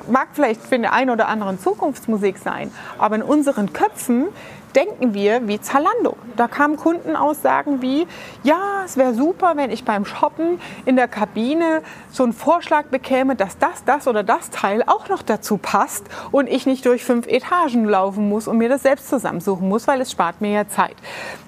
mag 0.09 0.29
vielleicht 0.33 0.61
für 0.61 0.77
den 0.77 0.85
einen 0.85 1.09
oder 1.09 1.27
anderen 1.27 1.59
Zukunftsmusik 1.59 2.37
sein, 2.37 2.71
aber 2.97 3.15
in 3.15 3.23
unseren 3.23 3.73
Köpfen 3.73 4.27
denken 4.75 5.13
wir 5.13 5.47
wie 5.47 5.59
Zalando. 5.59 6.15
Da 6.35 6.47
kamen 6.47 6.77
Kundenaussagen 6.77 7.81
wie, 7.81 8.07
ja, 8.43 8.83
es 8.85 8.97
wäre 8.97 9.13
super, 9.13 9.53
wenn 9.55 9.71
ich 9.71 9.83
beim 9.83 10.05
Shoppen 10.05 10.59
in 10.85 10.95
der 10.95 11.07
Kabine 11.07 11.81
so 12.11 12.23
einen 12.23 12.33
Vorschlag 12.33 12.85
bekäme, 12.85 13.35
dass 13.35 13.57
das, 13.57 13.83
das 13.83 14.07
oder 14.07 14.23
das 14.23 14.49
Teil 14.49 14.83
auch 14.85 15.09
noch 15.09 15.21
dazu 15.21 15.57
passt 15.57 16.05
und 16.31 16.47
ich 16.47 16.65
nicht 16.65 16.85
durch 16.85 17.03
fünf 17.03 17.27
Etagen 17.27 17.85
laufen 17.85 18.29
muss 18.29 18.47
und 18.47 18.57
mir 18.57 18.69
das 18.69 18.83
selbst 18.83 19.09
zusammensuchen 19.09 19.67
muss, 19.67 19.87
weil 19.87 20.01
es 20.01 20.11
spart 20.11 20.41
mir 20.41 20.51
ja 20.51 20.67
Zeit. 20.67 20.95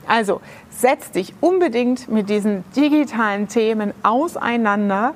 Also 0.07 0.41
setz 0.69 1.12
dich 1.12 1.33
unbedingt 1.39 2.10
mit 2.10 2.29
diesen 2.29 2.63
digitalen 2.75 3.48
Themen 3.48 3.93
auseinander 4.03 5.13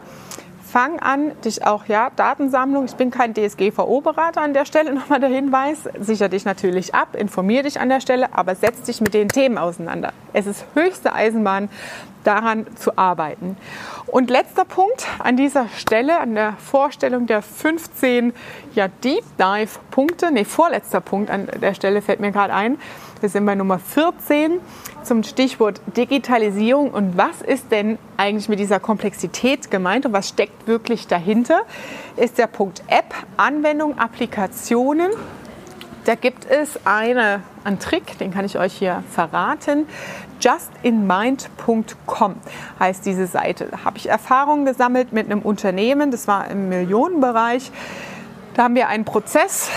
fang 0.72 1.00
an, 1.00 1.32
dich 1.44 1.66
auch, 1.66 1.86
ja, 1.86 2.12
Datensammlung, 2.16 2.86
ich 2.86 2.96
bin 2.96 3.12
kein 3.12 3.34
DSGVO-Berater 3.34 4.42
an 4.42 4.54
der 4.54 4.66
Stelle, 4.66 4.94
nochmal 4.96 5.20
der 5.20 5.30
Hinweis, 5.30 5.90
sicher 6.00 6.30
dich 6.30 6.46
natürlich 6.46 6.94
ab, 6.94 7.16
informier 7.16 7.64
dich 7.64 7.80
an 7.80 7.90
der 7.90 8.02
Stelle, 8.02 8.34
aber 8.34 8.56
setz 8.56 8.82
dich 8.84 9.02
mit 9.02 9.14
den 9.14 9.30
Themen 9.30 9.58
auseinander. 9.58 10.14
Es 10.34 10.46
ist 10.46 10.66
höchste 10.74 11.14
Eisenbahn, 11.14 11.70
daran 12.24 12.68
zu 12.76 12.98
arbeiten. 12.98 13.56
Und 14.08 14.30
letzter 14.30 14.66
Punkt 14.66 15.08
an 15.20 15.38
dieser 15.38 15.70
Stelle, 15.70 16.20
an 16.20 16.36
der 16.36 16.54
Vorstellung 16.54 17.26
der 17.26 17.42
15 17.42 18.34
ja, 18.76 18.90
Deep 18.90 19.24
Dive 19.40 19.80
Punkte, 19.92 20.32
nee, 20.32 20.44
vorletzter 20.44 21.00
Punkt 21.00 21.32
an 21.32 21.48
der 21.62 21.74
Stelle 21.74 22.02
fällt 22.02 22.20
mir 22.20 22.32
gerade 22.32 22.54
ein, 22.54 22.78
wir 23.22 23.30
sind 23.30 23.46
bei 23.46 23.56
Nummer 23.56 23.80
14 23.80 24.60
zum 25.04 25.24
Stichwort 25.24 25.82
Digitalisierung. 25.96 26.92
Und 26.92 27.18
was 27.18 27.42
ist 27.42 27.72
denn 27.72 27.98
eigentlich 28.18 28.50
mit 28.50 28.60
dieser 28.60 28.80
Komplexität 28.80 29.72
gemeint 29.72 30.06
und 30.06 30.14
was 30.14 30.30
steckt 30.30 30.68
wirklich 30.68 31.08
dahinter? 31.08 31.62
Ist 32.16 32.38
der 32.38 32.48
Punkt 32.48 32.84
App, 32.88 33.14
Anwendung, 33.38 33.98
Applikationen. 33.98 35.12
Da 36.06 36.16
gibt 36.16 36.46
es 36.46 36.80
eine, 36.86 37.42
einen 37.64 37.80
Trick, 37.80 38.18
den 38.18 38.34
kann 38.34 38.46
ich 38.46 38.58
euch 38.58 38.74
hier 38.74 39.04
verraten. 39.10 39.88
Justinmind.com 40.40 42.36
heißt 42.80 43.06
diese 43.06 43.28
Seite. 43.28 43.68
Da 43.72 43.84
habe 43.84 43.98
ich 43.98 44.08
Erfahrungen 44.08 44.66
gesammelt 44.66 45.12
mit 45.12 45.26
einem 45.26 45.42
Unternehmen, 45.42 46.12
das 46.12 46.28
war 46.28 46.50
im 46.50 46.70
Millionenbereich. 46.70 47.72
Da 48.54 48.64
haben 48.64 48.76
wir 48.76 48.88
einen 48.88 49.04
Prozess 49.04 49.70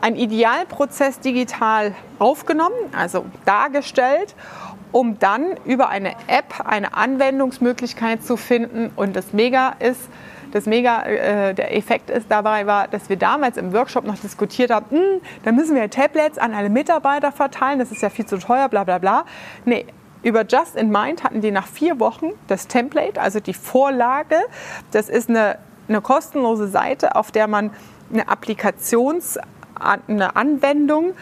ein 0.00 0.16
Idealprozess 0.16 1.20
digital 1.20 1.94
aufgenommen, 2.18 2.76
also 2.96 3.26
dargestellt, 3.44 4.34
um 4.92 5.18
dann 5.18 5.56
über 5.64 5.88
eine 5.88 6.12
App 6.26 6.64
eine 6.64 6.94
Anwendungsmöglichkeit 6.94 8.24
zu 8.24 8.36
finden. 8.36 8.90
Und 8.96 9.14
das 9.14 9.32
Mega 9.32 9.74
ist, 9.78 10.00
das 10.52 10.66
Mega, 10.66 11.02
äh, 11.02 11.54
der 11.54 11.76
Effekt 11.76 12.10
ist 12.10 12.26
dabei 12.28 12.66
war, 12.66 12.88
dass 12.88 13.08
wir 13.08 13.16
damals 13.16 13.56
im 13.56 13.72
Workshop 13.72 14.04
noch 14.04 14.18
diskutiert 14.18 14.70
haben, 14.70 14.86
hm, 14.90 15.20
da 15.44 15.52
müssen 15.52 15.76
wir 15.76 15.88
Tablets 15.90 16.38
an 16.38 16.54
alle 16.54 16.70
Mitarbeiter 16.70 17.30
verteilen, 17.30 17.78
das 17.78 17.92
ist 17.92 18.02
ja 18.02 18.10
viel 18.10 18.26
zu 18.26 18.38
teuer, 18.38 18.68
bla 18.68 18.84
bla 18.84 18.98
bla. 18.98 19.24
Nee, 19.64 19.86
über 20.22 20.44
Just 20.44 20.76
in 20.76 20.90
Mind 20.90 21.22
hatten 21.24 21.40
die 21.40 21.50
nach 21.50 21.66
vier 21.66 22.00
Wochen 22.00 22.30
das 22.48 22.66
Template, 22.66 23.20
also 23.20 23.40
die 23.40 23.54
Vorlage. 23.54 24.36
Das 24.90 25.08
ist 25.08 25.30
eine, 25.30 25.58
eine 25.88 26.00
kostenlose 26.00 26.68
Seite, 26.68 27.16
auf 27.16 27.30
der 27.30 27.46
man 27.46 27.70
eine 28.12 28.24
Applikations- 28.28 29.38
eine 29.80 30.36
Anwendung 30.36 31.12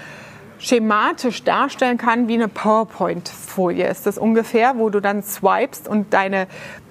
schematisch 0.61 1.45
darstellen 1.45 1.99
kann 1.99 2.27
wie 2.27 2.35
eine 2.35 2.49
PowerPoint-Folie. 2.49 3.87
Ist 3.87 4.07
das 4.07 4.19
ungefähr, 4.19 4.77
wo 4.77 4.91
du 4.91 5.00
dann 5.00 5.23
swipest 5.23 5.87
und 5.87 6.12
deine 6.12 6.49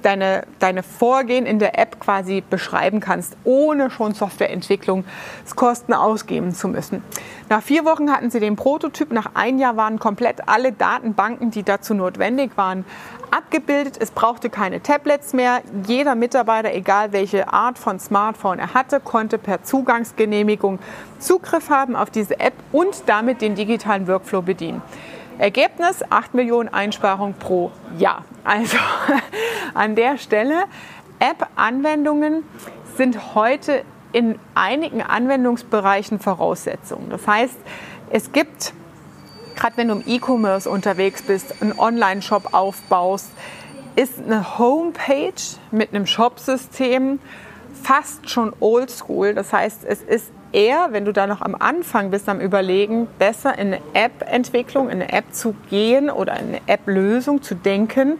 deine, 0.07 0.43
deine 0.59 0.83
Vorgehen 0.83 1.45
in 1.45 1.59
der 1.59 1.77
App 1.77 1.99
quasi 1.99 2.41
beschreiben 2.47 2.99
kannst, 2.99 3.35
ohne 3.43 3.89
schon 3.89 4.13
Softwareentwicklungskosten 4.13 5.93
ausgeben 5.93 6.53
zu 6.53 6.67
müssen. 6.67 7.03
Nach 7.49 7.61
vier 7.61 7.85
Wochen 7.85 8.11
hatten 8.11 8.29
sie 8.29 8.39
den 8.39 8.55
Prototyp, 8.55 9.11
nach 9.11 9.31
ein 9.33 9.59
Jahr 9.59 9.77
waren 9.77 9.99
komplett 9.99 10.47
alle 10.47 10.71
Datenbanken, 10.71 11.51
die 11.51 11.63
dazu 11.63 11.93
notwendig 11.93 12.51
waren, 12.55 12.85
abgebildet. 13.31 13.97
Es 13.99 14.11
brauchte 14.11 14.49
keine 14.49 14.81
Tablets 14.81 15.33
mehr. 15.33 15.61
Jeder 15.85 16.15
Mitarbeiter, 16.15 16.73
egal 16.73 17.11
welche 17.11 17.51
Art 17.51 17.77
von 17.77 17.99
Smartphone 17.99 18.59
er 18.59 18.73
hatte, 18.73 18.99
konnte 19.01 19.37
per 19.37 19.63
Zugangsgenehmigung 19.63 20.79
Zugriff 21.19 21.69
haben 21.69 21.95
auf 21.95 22.09
diese 22.09 22.39
App 22.39 22.53
und 22.71 23.03
damit 23.07 23.41
den 23.41 23.55
digitalen 23.55 24.07
Workflow 24.07 24.41
bedienen. 24.41 24.81
Ergebnis 25.37 26.03
8 26.09 26.33
Millionen 26.33 26.69
Einsparungen 26.69 27.35
pro 27.35 27.71
Jahr. 27.97 28.25
Also 28.43 28.77
an 29.73 29.95
der 29.95 30.17
Stelle, 30.17 30.63
App-Anwendungen 31.19 32.43
sind 32.95 33.35
heute 33.35 33.83
in 34.13 34.39
einigen 34.55 35.01
Anwendungsbereichen 35.01 36.19
Voraussetzungen. 36.19 37.09
Das 37.09 37.27
heißt, 37.27 37.57
es 38.09 38.31
gibt, 38.31 38.73
gerade 39.55 39.77
wenn 39.77 39.89
du 39.89 39.95
im 39.95 40.03
E-Commerce 40.05 40.69
unterwegs 40.69 41.21
bist, 41.21 41.61
einen 41.61 41.77
Online-Shop 41.77 42.53
aufbaust, 42.53 43.29
ist 43.95 44.19
eine 44.19 44.57
Homepage 44.57 45.33
mit 45.71 45.93
einem 45.93 46.05
Shop-System 46.05 47.19
fast 47.83 48.29
schon 48.29 48.53
oldschool. 48.59 49.33
Das 49.33 49.53
heißt, 49.53 49.83
es 49.83 50.01
ist 50.01 50.31
eher, 50.51 50.89
wenn 50.91 51.05
du 51.05 51.13
da 51.13 51.27
noch 51.27 51.41
am 51.41 51.55
Anfang 51.55 52.11
bist, 52.11 52.29
am 52.29 52.39
Überlegen, 52.39 53.07
besser 53.19 53.57
in 53.57 53.73
eine 53.73 53.81
App-Entwicklung, 53.93 54.89
in 54.89 55.01
eine 55.01 55.11
App 55.11 55.33
zu 55.33 55.55
gehen 55.69 56.09
oder 56.09 56.39
in 56.39 56.47
eine 56.47 56.61
App-Lösung 56.67 57.41
zu 57.41 57.55
denken, 57.55 58.19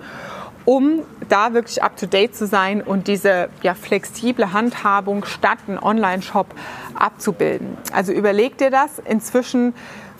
um 0.65 1.03
da 1.29 1.53
wirklich 1.53 1.81
up-to-date 1.81 2.35
zu 2.35 2.45
sein 2.45 2.81
und 2.81 3.07
diese 3.07 3.49
ja, 3.61 3.73
flexible 3.73 4.51
Handhabung 4.51 5.23
statt 5.23 5.59
einen 5.67 5.79
Online-Shop 5.79 6.47
abzubilden. 6.93 7.77
Also 7.93 8.11
überleg 8.11 8.57
dir 8.57 8.69
das. 8.69 8.99
Inzwischen 8.99 9.73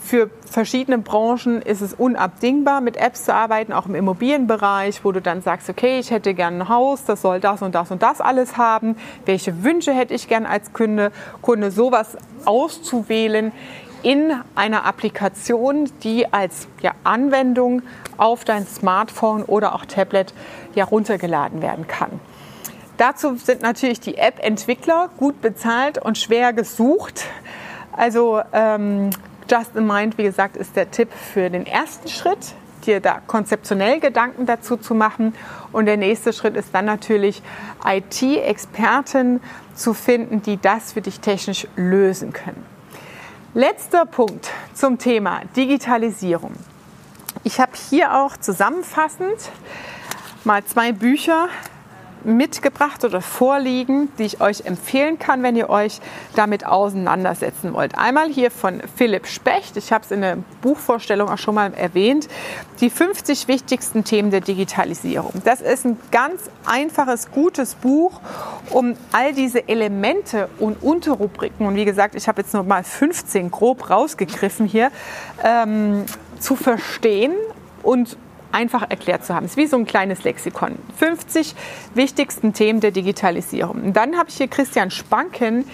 für 0.08 0.30
verschiedene 0.50 0.98
Branchen 1.00 1.62
ist 1.62 1.82
es 1.82 1.94
unabdingbar, 1.94 2.80
mit 2.80 2.96
Apps 2.96 3.26
zu 3.26 3.34
arbeiten, 3.34 3.74
auch 3.74 3.88
im 3.88 3.96
Immobilienbereich, 3.96 5.04
wo 5.04 5.12
du 5.12 5.22
dann 5.22 5.42
sagst, 5.42 5.70
okay, 5.70 6.00
ich 6.00 6.12
hätte 6.12 6.34
gerne 6.34 6.62
ein 6.62 6.70
Haus, 6.70 7.04
das 7.04 7.22
soll 7.22 7.42
das 7.42 7.62
und 7.62 7.76
das 7.76 7.92
und 7.92 8.02
das 8.02 8.22
alles 8.22 8.56
haben. 8.56 8.96
Welche 9.26 9.64
Wünsche 9.64 9.92
hätte 9.92 10.14
ich 10.14 10.30
gern 10.30 10.46
als 10.46 10.72
Kunde? 10.72 11.12
Kunde 11.42 11.72
sowas 11.72 12.18
auszuwählen 12.46 13.52
in 14.02 14.34
einer 14.56 14.86
Applikation, 14.86 15.92
die 16.04 16.32
als 16.32 16.70
ja, 16.82 16.94
Anwendung 17.04 17.82
auf 18.16 18.46
dein 18.46 18.66
Smartphone 18.66 19.44
oder 19.44 19.76
auch 19.76 19.84
Tablet 19.84 20.34
ja, 20.74 20.86
runtergeladen 20.86 21.62
werden 21.62 21.86
kann. 21.86 22.22
Dazu 22.96 23.36
sind 23.36 23.62
natürlich 23.62 24.00
die 24.00 24.18
App-Entwickler 24.18 25.10
gut 25.18 25.42
bezahlt 25.42 25.98
und 25.98 26.18
schwer 26.18 26.54
gesucht. 26.54 27.26
Also 27.92 28.42
ähm, 28.54 29.10
Just 29.50 29.76
in 29.76 29.88
Mind, 29.88 30.18
wie 30.18 30.24
gesagt, 30.24 30.58
ist 30.58 30.76
der 30.76 30.92
Tipp 30.92 31.10
für 31.12 31.50
den 31.50 31.66
ersten 31.66 32.10
Schritt, 32.10 32.54
dir 32.86 33.00
da 33.00 33.22
konzeptionell 33.26 34.00
Gedanken 34.00 34.46
dazu 34.46 34.78
zu 34.78 34.94
machen. 34.94 35.34
Und 35.72 35.86
der 35.86 35.98
nächste 35.98 36.34
Schritt 36.34 36.56
ist 36.56 36.70
dann 36.74 36.86
natürlich 36.86 37.42
IT-Experten 37.86 39.42
zu 39.74 39.94
finden, 39.94 40.42
die 40.42 40.60
das 40.60 40.94
für 40.94 41.02
dich 41.02 41.20
technisch 41.20 41.68
lösen 41.76 42.34
können. 42.34 42.66
Letzter 43.54 44.06
Punkt 44.06 44.50
zum 44.74 44.98
Thema 44.98 45.42
Digitalisierung. 45.56 46.54
Ich 47.44 47.60
habe 47.60 47.72
hier 47.90 48.16
auch 48.16 48.36
zusammenfassend 48.38 49.52
mal 50.44 50.64
zwei 50.66 50.92
Bücher 50.92 51.48
mitgebracht 52.24 53.04
oder 53.04 53.22
vorliegen, 53.22 54.10
die 54.18 54.24
ich 54.24 54.42
euch 54.42 54.66
empfehlen 54.66 55.20
kann, 55.20 55.44
wenn 55.44 55.56
ihr 55.56 55.70
euch 55.70 56.00
damit 56.36 56.66
auseinandersetzen 56.66 57.74
wollt. 57.74 57.98
Einmal 57.98 58.30
hier 58.30 58.52
von 58.52 58.82
Philipp 58.96 59.28
Specht, 59.28 59.78
ich 59.78 59.92
habe 59.92 60.04
es 60.04 60.12
in 60.12 60.22
der 60.22 60.38
Buchvorstellung 60.62 61.30
auch 61.30 61.38
schon 61.38 61.56
mal 61.56 61.74
erwähnt, 61.74 62.28
die 62.80 62.90
50 62.90 63.48
wichtigsten 63.48 64.04
Themen 64.04 64.32
der 64.32 64.42
Digitalisierung. 64.42 65.34
Das 65.44 65.62
ist 65.62 65.86
ein 65.86 65.98
ganz 66.12 66.50
einfaches, 66.66 67.32
gutes 67.32 67.76
Buch, 67.76 68.20
um 68.72 68.96
all 69.12 69.34
diese 69.34 69.68
Elemente 69.68 70.50
und 70.60 70.82
Unterrubriken, 70.84 71.66
und 71.66 71.76
wie 71.76 71.86
gesagt, 71.86 72.16
ich 72.16 72.28
habe 72.28 72.42
jetzt 72.42 72.54
nur 72.54 72.64
mal 72.64 72.84
15 72.84 73.52
grob 73.52 73.90
rausgegriffen 73.90 74.66
hier, 74.66 74.92
ähm, 75.44 76.06
zu 76.40 76.56
verstehen 76.56 77.34
und 77.84 78.18
einfach 78.58 78.90
erklärt 78.90 79.24
zu 79.24 79.36
haben. 79.36 79.46
Es 79.46 79.52
ist 79.52 79.58
wie 79.58 79.68
so 79.68 79.78
ein 79.78 79.86
kleines 79.86 80.24
Lexikon. 80.24 80.80
50 80.98 81.56
wichtigsten 81.94 82.54
Themen 82.54 82.80
der 82.80 82.90
Digitalisierung. 82.90 83.84
Und 83.84 83.94
dann 83.94 84.18
habe 84.18 84.30
ich 84.30 84.38
hier 84.38 84.48
Christian 84.48 84.90
Spanken, 84.90 85.66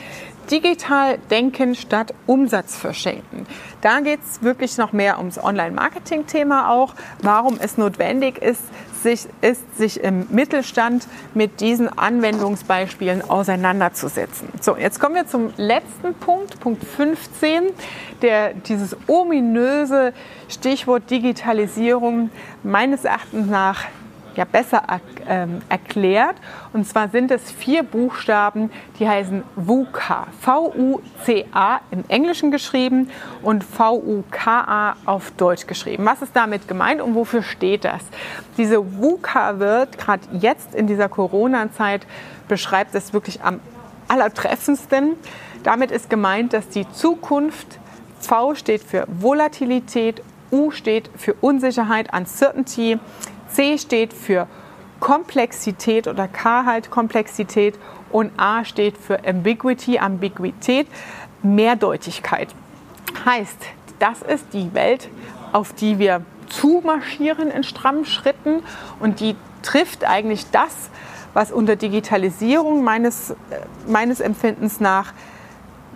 Digital 0.52 1.18
denken 1.32 1.74
statt 1.74 2.14
Umsatz 2.28 2.76
verschenken. 2.76 3.48
Da 3.80 4.02
geht 4.02 4.20
es 4.22 4.44
wirklich 4.44 4.78
noch 4.78 4.92
mehr 4.92 5.18
ums 5.18 5.42
Online-Marketing-Thema 5.42 6.70
auch, 6.70 6.94
warum 7.22 7.58
es 7.62 7.78
notwendig 7.78 8.40
ist, 8.40 8.62
sich, 9.04 9.28
ist, 9.42 9.78
sich 9.78 10.04
im 10.04 10.26
Mittelstand 10.30 11.08
mit 11.34 11.62
diesen 11.62 11.90
Anwendungsbeispielen 11.98 13.30
auseinanderzusetzen. 13.30 14.48
So, 14.62 14.76
jetzt 14.78 15.00
kommen 15.00 15.16
wir 15.16 15.28
zum 15.28 15.54
letzten 15.58 16.14
Punkt, 16.16 16.60
Punkt 16.60 16.84
15, 16.84 17.66
der 18.22 18.54
dieses 18.54 18.96
ominöse 19.08 20.14
Stichwort 20.50 21.10
Digitalisierung 21.12 22.30
meines 22.64 23.06
Erachtens 23.06 23.48
nach 23.50 23.86
ja, 24.36 24.46
besser 24.46 24.84
ähm, 25.28 25.62
erklärt. 25.70 26.36
Und 26.74 26.88
zwar 26.88 27.10
sind 27.10 27.32
es 27.32 27.52
vier 27.52 27.84
Buchstaben, 27.84 28.72
die 29.00 29.08
heißen 29.08 29.44
VUCA. 29.56 30.28
V-U-C-A 30.42 31.82
im 31.92 32.04
Englischen 32.08 32.52
geschrieben 32.52 33.10
und 33.42 33.64
V-U-K-A 33.64 34.96
auf 35.06 35.32
Deutsch 35.32 35.68
geschrieben. 35.68 36.06
Was 36.06 36.22
ist 36.22 36.36
damit 36.36 36.68
gemeint 36.68 37.02
und 37.02 37.16
wofür 37.16 37.44
steht 37.44 37.86
das? 37.86 38.02
Diese 38.58 39.00
VUCA 39.00 39.60
wird 39.60 39.98
gerade 39.98 40.24
jetzt 40.32 40.76
in 40.76 40.88
dieser 40.88 41.10
Corona-Zeit 41.10 42.06
beschreibt 42.48 42.96
es 42.96 43.14
wirklich 43.14 43.42
am 43.42 43.60
allertreffendsten. 44.08 45.14
Damit 45.64 45.92
ist 45.92 46.10
gemeint, 46.10 46.54
dass 46.54 46.68
die 46.70 46.90
Zukunft 46.92 47.80
V 48.20 48.56
steht 48.56 48.82
für 48.82 49.06
Volatilität, 49.08 50.22
U 50.52 50.72
steht 50.72 51.10
für 51.18 51.34
Unsicherheit, 51.36 52.14
Uncertainty, 52.16 53.00
C 53.54 53.78
steht 53.78 54.14
für 54.14 54.48
Komplexität 55.00 56.08
oder 56.08 56.28
K 56.28 56.66
halt 56.66 56.90
Komplexität 56.90 57.76
und 58.12 58.32
A 58.38 58.64
steht 58.64 58.98
für 58.98 59.26
Ambiguity, 59.26 60.00
Ambiguität, 60.00 60.88
Mehrdeutigkeit. 61.42 62.56
Heißt, 63.26 63.58
das 64.00 64.22
ist 64.22 64.46
die 64.54 64.74
Welt, 64.74 65.10
auf 65.52 65.74
die 65.74 66.00
wir 66.00 66.22
zumarschieren 66.48 67.52
in 67.52 67.64
strammen 67.64 68.06
Schritten 68.06 68.64
und 69.00 69.20
die 69.20 69.36
trifft 69.62 70.06
eigentlich 70.06 70.46
das, 70.52 70.90
was 71.34 71.52
unter 71.52 71.76
Digitalisierung 71.76 72.84
meines, 72.84 73.32
äh, 73.32 73.36
meines 73.88 74.20
Empfindens 74.20 74.80
nach 74.80 75.14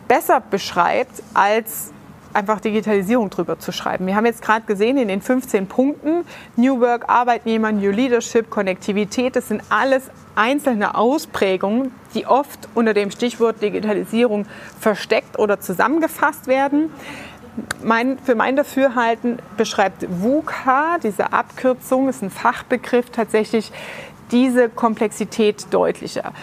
besser 0.07 0.41
beschreibt 0.41 1.21
als 1.33 1.91
einfach 2.38 2.62
Digitalisierung 2.62 3.32
drüber 3.32 3.58
zu 3.58 3.71
schreiben. 3.71 4.06
Wir 4.06 4.15
haben 4.15 4.28
jetzt 4.28 4.43
gerade 4.43 4.65
gesehen 4.65 4.97
in 4.97 5.08
den 5.08 5.21
15 5.21 5.65
Punkten, 5.65 6.23
New 6.56 6.80
Work, 6.80 7.10
Arbeitnehmer, 7.10 7.71
New 7.71 7.89
Leadership, 7.89 8.52
Konnektivität, 8.52 9.36
das 9.36 9.47
sind 9.47 9.63
alles 9.69 10.12
einzelne 10.36 10.93
Ausprägungen, 10.93 11.91
die 12.13 12.28
oft 12.28 12.69
unter 12.76 12.93
dem 12.93 13.10
Stichwort 13.10 13.62
Digitalisierung 13.62 14.45
versteckt 14.80 15.39
oder 15.39 15.60
zusammengefasst 15.60 16.45
werden. 16.45 16.91
Mein, 17.84 18.19
für 18.19 18.36
mein 18.36 18.56
Dafürhalten 18.56 19.39
beschreibt 19.58 20.06
VUCA, 20.08 21.00
diese 21.02 21.34
Abkürzung, 21.34 22.08
ist 22.08 22.21
ein 22.21 22.30
Fachbegriff, 22.30 23.10
tatsächlich 23.10 23.71
diese 24.30 24.69
Komplexität 24.69 25.65
deutlicher. 25.71 26.34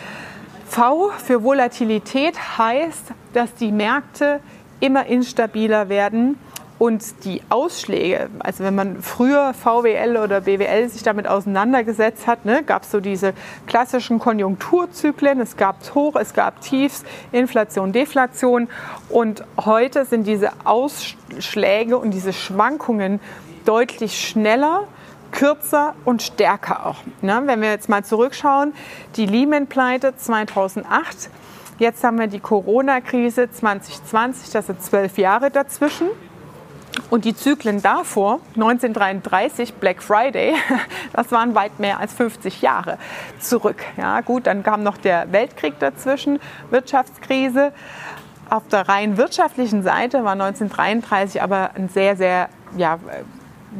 V 0.66 1.12
für 1.24 1.44
Volatilität 1.44 2.58
heißt, 2.58 3.12
dass 3.32 3.54
die 3.54 3.70
Märkte 3.70 4.40
immer 4.84 5.06
instabiler 5.06 5.88
werden 5.88 6.38
und 6.78 7.24
die 7.24 7.40
Ausschläge, 7.48 8.28
also 8.40 8.64
wenn 8.64 8.74
man 8.74 9.00
früher 9.00 9.54
VWL 9.54 10.18
oder 10.18 10.42
BWL 10.42 10.90
sich 10.90 11.02
damit 11.02 11.26
auseinandergesetzt 11.26 12.26
hat, 12.26 12.44
ne, 12.44 12.62
gab 12.62 12.82
es 12.82 12.90
so 12.90 13.00
diese 13.00 13.32
klassischen 13.66 14.18
Konjunkturzyklen, 14.18 15.40
es 15.40 15.56
gab 15.56 15.76
Hoch, 15.94 16.16
es 16.16 16.34
gab 16.34 16.60
Tiefs, 16.60 17.04
Inflation, 17.32 17.92
Deflation 17.92 18.68
und 19.08 19.42
heute 19.64 20.04
sind 20.04 20.26
diese 20.26 20.50
Ausschläge 20.64 21.96
und 21.96 22.10
diese 22.10 22.34
Schwankungen 22.34 23.20
deutlich 23.64 24.20
schneller, 24.20 24.84
kürzer 25.32 25.94
und 26.04 26.22
stärker 26.22 26.84
auch. 26.84 26.98
Ne? 27.22 27.42
Wenn 27.46 27.62
wir 27.62 27.70
jetzt 27.70 27.88
mal 27.88 28.04
zurückschauen, 28.04 28.74
die 29.16 29.24
Lehman-Pleite 29.24 30.16
2008, 30.16 31.30
Jetzt 31.78 32.04
haben 32.04 32.20
wir 32.20 32.28
die 32.28 32.38
Corona-Krise 32.38 33.50
2020, 33.50 34.52
das 34.52 34.68
sind 34.68 34.80
zwölf 34.80 35.18
Jahre 35.18 35.50
dazwischen. 35.50 36.06
Und 37.10 37.24
die 37.24 37.34
Zyklen 37.34 37.82
davor, 37.82 38.38
1933, 38.54 39.74
Black 39.74 40.00
Friday, 40.00 40.54
das 41.12 41.32
waren 41.32 41.56
weit 41.56 41.80
mehr 41.80 41.98
als 41.98 42.12
50 42.14 42.62
Jahre 42.62 42.98
zurück. 43.40 43.82
Ja, 43.96 44.20
gut, 44.20 44.46
dann 44.46 44.62
kam 44.62 44.84
noch 44.84 44.96
der 44.96 45.32
Weltkrieg 45.32 45.80
dazwischen, 45.80 46.38
Wirtschaftskrise. 46.70 47.72
Auf 48.48 48.68
der 48.68 48.88
rein 48.88 49.16
wirtschaftlichen 49.16 49.82
Seite 49.82 50.22
war 50.22 50.32
1933 50.32 51.42
aber 51.42 51.70
ein 51.74 51.88
sehr, 51.88 52.14
sehr 52.14 52.48
ja, 52.76 53.00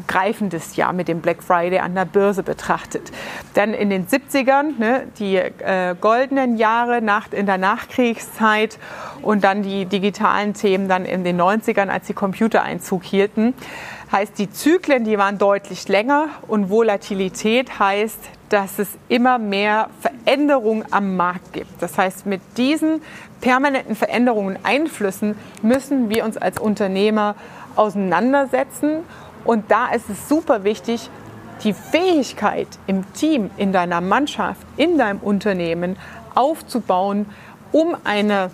greifendes 0.06 0.76
Jahr 0.76 0.92
mit 0.92 1.08
dem 1.08 1.20
Black 1.20 1.42
Friday 1.42 1.78
an 1.78 1.94
der 1.94 2.04
Börse 2.04 2.42
betrachtet. 2.42 3.12
Dann 3.54 3.74
in 3.74 3.90
den 3.90 4.06
70ern, 4.06 4.78
ne, 4.78 5.06
die 5.18 5.36
äh, 5.36 5.94
goldenen 6.00 6.56
Jahre 6.56 7.02
nach, 7.02 7.32
in 7.32 7.46
der 7.46 7.58
Nachkriegszeit 7.58 8.78
und 9.22 9.44
dann 9.44 9.62
die 9.62 9.86
digitalen 9.86 10.54
Themen 10.54 10.88
dann 10.88 11.04
in 11.04 11.24
den 11.24 11.40
90ern, 11.40 11.88
als 11.88 12.06
die 12.06 12.14
Computer 12.14 12.62
Einzug 12.62 13.04
hielten. 13.04 13.54
Heißt, 14.12 14.38
die 14.38 14.50
Zyklen, 14.50 15.04
die 15.04 15.18
waren 15.18 15.38
deutlich 15.38 15.88
länger 15.88 16.28
und 16.46 16.70
Volatilität 16.70 17.78
heißt, 17.78 18.18
dass 18.48 18.78
es 18.78 18.88
immer 19.08 19.38
mehr 19.38 19.88
Veränderungen 20.00 20.84
am 20.92 21.16
Markt 21.16 21.52
gibt. 21.52 21.82
Das 21.82 21.98
heißt, 21.98 22.26
mit 22.26 22.40
diesen 22.56 23.02
permanenten 23.40 23.96
Veränderungen 23.96 24.56
und 24.56 24.64
Einflüssen 24.64 25.36
müssen 25.62 26.10
wir 26.10 26.24
uns 26.24 26.36
als 26.36 26.60
Unternehmer 26.60 27.34
auseinandersetzen 27.76 28.98
und 29.44 29.70
da 29.70 29.88
ist 29.88 30.08
es 30.10 30.28
super 30.28 30.64
wichtig, 30.64 31.10
die 31.62 31.72
Fähigkeit 31.72 32.68
im 32.86 33.10
Team, 33.14 33.50
in 33.56 33.72
deiner 33.72 34.00
Mannschaft, 34.00 34.66
in 34.76 34.98
deinem 34.98 35.20
Unternehmen 35.20 35.96
aufzubauen, 36.34 37.26
um 37.72 37.96
eine 38.04 38.50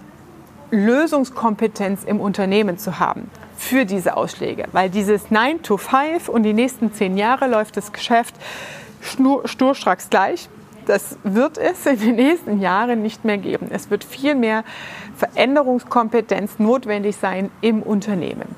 Lösungskompetenz 0.70 2.05
im 2.05 2.20
Unternehmen 2.20 2.79
zu 2.79 2.98
haben 2.98 3.31
für 3.57 3.85
diese 3.85 4.16
Ausschläge. 4.16 4.64
Weil 4.72 4.90
dieses 4.90 5.31
9 5.31 5.62
to 5.62 5.76
5 5.76 6.29
und 6.29 6.44
die 6.44 6.53
nächsten 6.53 6.92
zehn 6.92 7.16
Jahre 7.16 7.46
läuft 7.46 7.76
das 7.76 7.92
Geschäft 7.92 8.35
sturstracks 9.44 10.11
gleich. 10.11 10.48
Das 10.87 11.16
wird 11.24 11.59
es 11.59 11.87
in 11.87 11.98
den 11.98 12.16
nächsten 12.16 12.61
Jahren 12.61 13.03
nicht 13.03 13.24
mehr 13.24 13.38
geben. 13.38 13.68
Es 13.70 13.90
wird 13.90 14.03
viel 14.03 14.35
mehr 14.35 14.64
Veränderungskompetenz 15.16 16.59
notwendig 16.59 17.16
sein 17.16 17.50
im 17.61 17.83
Unternehmen. 17.83 18.57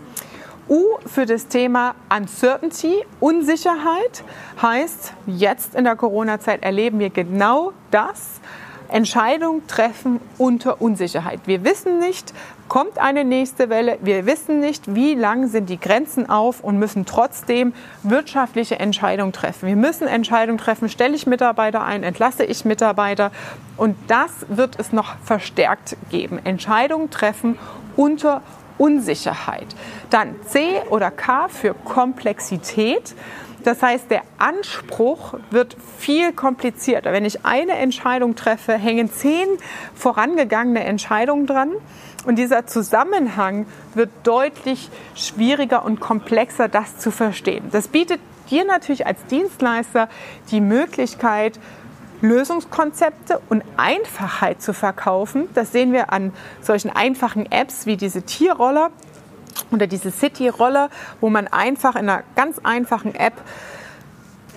U 0.68 0.98
für 1.07 1.27
das 1.27 1.48
Thema 1.48 1.94
Uncertainty, 2.14 3.05
Unsicherheit, 3.20 4.25
heißt, 4.61 5.12
jetzt 5.27 5.75
in 5.75 5.85
der 5.85 5.96
Corona-Zeit 5.96 6.62
erleben 6.62 6.98
wir 6.98 7.11
genau 7.11 7.72
das. 7.90 8.40
Entscheidungen 8.88 9.66
treffen 9.66 10.20
unter 10.38 10.81
Unsicherheit. 10.83 11.40
Wir 11.46 11.64
wissen 11.64 11.98
nicht, 11.98 12.35
kommt 12.68 12.98
eine 12.98 13.25
nächste 13.25 13.70
Welle, 13.70 13.98
wir 14.03 14.27
wissen 14.27 14.61
nicht, 14.61 14.94
wie 14.94 15.14
lang 15.14 15.48
sind 15.48 15.68
die 15.70 15.81
Grenzen 15.81 16.29
auf 16.29 16.62
und 16.62 16.79
müssen 16.79 17.07
trotzdem 17.07 17.72
wirtschaftliche 18.03 18.79
Entscheidungen 18.79 19.33
treffen. 19.33 19.66
Wir 19.68 19.77
müssen 19.77 20.07
Entscheidungen 20.07 20.59
treffen, 20.59 20.88
stelle 20.88 21.14
ich 21.14 21.27
Mitarbeiter 21.27 21.83
ein, 21.83 22.03
entlasse 22.03 22.44
ich 22.44 22.64
Mitarbeiter 22.64 23.33
und 23.77 23.96
das 24.09 24.46
wird 24.48 24.79
es 24.79 24.92
noch 24.92 25.16
verstärkt 25.25 25.96
geben. 26.11 26.38
Entscheidungen 26.44 27.11
treffen 27.11 27.59
unter 27.96 28.42
Unsicherheit. 28.83 29.68
Dann 30.11 30.35
C 30.49 30.81
oder 30.90 31.12
K 31.12 31.47
für 31.47 31.73
Komplexität. 31.73 33.14
Das 33.62 33.81
heißt, 33.81 34.11
der 34.11 34.23
Anspruch 34.38 35.35
wird 35.53 35.77
viel 35.99 36.33
komplizierter. 36.33 37.12
Wenn 37.12 37.25
ich 37.25 37.47
eine 37.47 37.75
Entscheidung 37.75 38.35
treffe, 38.35 38.73
hängen 38.73 39.09
zehn 39.09 39.47
vorangegangene 39.95 40.83
Entscheidungen 40.83 41.47
dran. 41.47 41.71
Und 42.27 42.37
dieser 42.40 42.66
Zusammenhang 42.66 43.66
wird 43.95 44.11
deutlich 44.25 44.90
schwieriger 45.14 45.85
und 45.85 46.01
komplexer, 46.01 46.66
das 46.66 46.99
zu 46.99 47.12
verstehen. 47.12 47.68
Das 47.71 47.87
bietet 47.87 48.21
dir 48.51 48.64
natürlich 48.64 49.07
als 49.07 49.25
Dienstleister 49.27 50.09
die 50.51 50.61
Möglichkeit, 50.61 51.61
Lösungskonzepte 52.22 53.40
und 53.48 53.62
Einfachheit 53.76 54.62
zu 54.62 54.72
verkaufen. 54.72 55.48
Das 55.54 55.72
sehen 55.72 55.92
wir 55.92 56.12
an 56.12 56.32
solchen 56.61 56.90
einfachen 56.90 57.50
Apps 57.50 57.85
wie 57.85 57.96
diese 57.96 58.22
Tierroller 58.22 58.90
oder 59.70 59.87
diese 59.87 60.11
City-Roller, 60.11 60.88
wo 61.20 61.28
man 61.28 61.48
einfach 61.48 61.94
in 61.96 62.08
einer 62.08 62.22
ganz 62.37 62.58
einfachen 62.62 63.14
App 63.14 63.35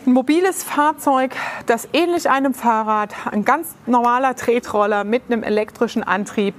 ein 0.06 0.13
mobiles 0.13 0.63
Fahrzeug, 0.63 1.36
das 1.65 1.88
ähnlich 1.91 2.30
einem 2.30 2.54
Fahrrad, 2.54 3.13
ein 3.32 3.43
ganz 3.43 3.73
normaler 3.88 4.36
Tretroller 4.36 5.04
mit 5.04 5.23
einem 5.28 5.41
elektrischen 5.41 6.04
Antrieb 6.04 6.54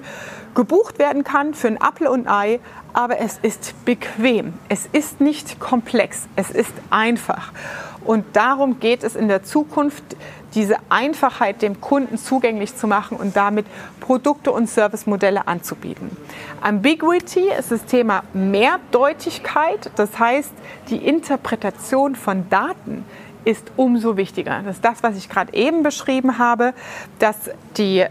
gebucht 0.55 0.99
werden 0.99 1.23
kann 1.23 1.55
für 1.55 1.69
ein 1.69 1.81
Apfel 1.81 2.09
und 2.09 2.27
Ei, 2.29 2.59
aber 2.93 3.21
es 3.21 3.39
ist 3.43 3.85
bequem. 3.85 4.55
Es 4.69 4.87
ist 4.91 5.21
nicht 5.21 5.61
komplex, 5.61 6.27
es 6.35 6.51
ist 6.51 6.73
einfach. 6.91 7.53
Und 8.05 8.25
darum 8.35 8.81
geht 8.81 9.05
es 9.05 9.15
in 9.15 9.29
der 9.29 9.45
Zukunft, 9.45 10.17
diese 10.57 10.79
Einfachheit 10.89 11.63
dem 11.63 11.81
Kunden 11.81 12.19
zugänglich 12.19 12.75
zu 12.75 12.89
machen 12.89 13.17
und 13.17 13.37
damit 13.37 13.67
Produkte 14.01 14.51
und 14.51 14.69
Servicemodelle 14.69 15.47
anzubieten. 15.47 16.11
Ambiguity 16.61 17.51
ist 17.57 17.71
das 17.71 17.85
Thema 17.85 18.25
Mehrdeutigkeit, 18.33 19.91
das 19.95 20.19
heißt 20.19 20.51
die 20.89 20.97
Interpretation 20.97 22.17
von 22.17 22.49
Daten 22.51 23.05
ist 23.45 23.71
umso 23.77 24.17
wichtiger. 24.17 24.63
Das 24.65 24.77
ist 24.77 24.85
das, 24.85 25.05
was 25.05 25.17
ich 25.17 25.29
gerade 25.29 25.55
eben 25.55 25.85
beschrieben 25.85 26.39
habe, 26.39 26.75
dass 27.21 27.37
die 27.77 28.05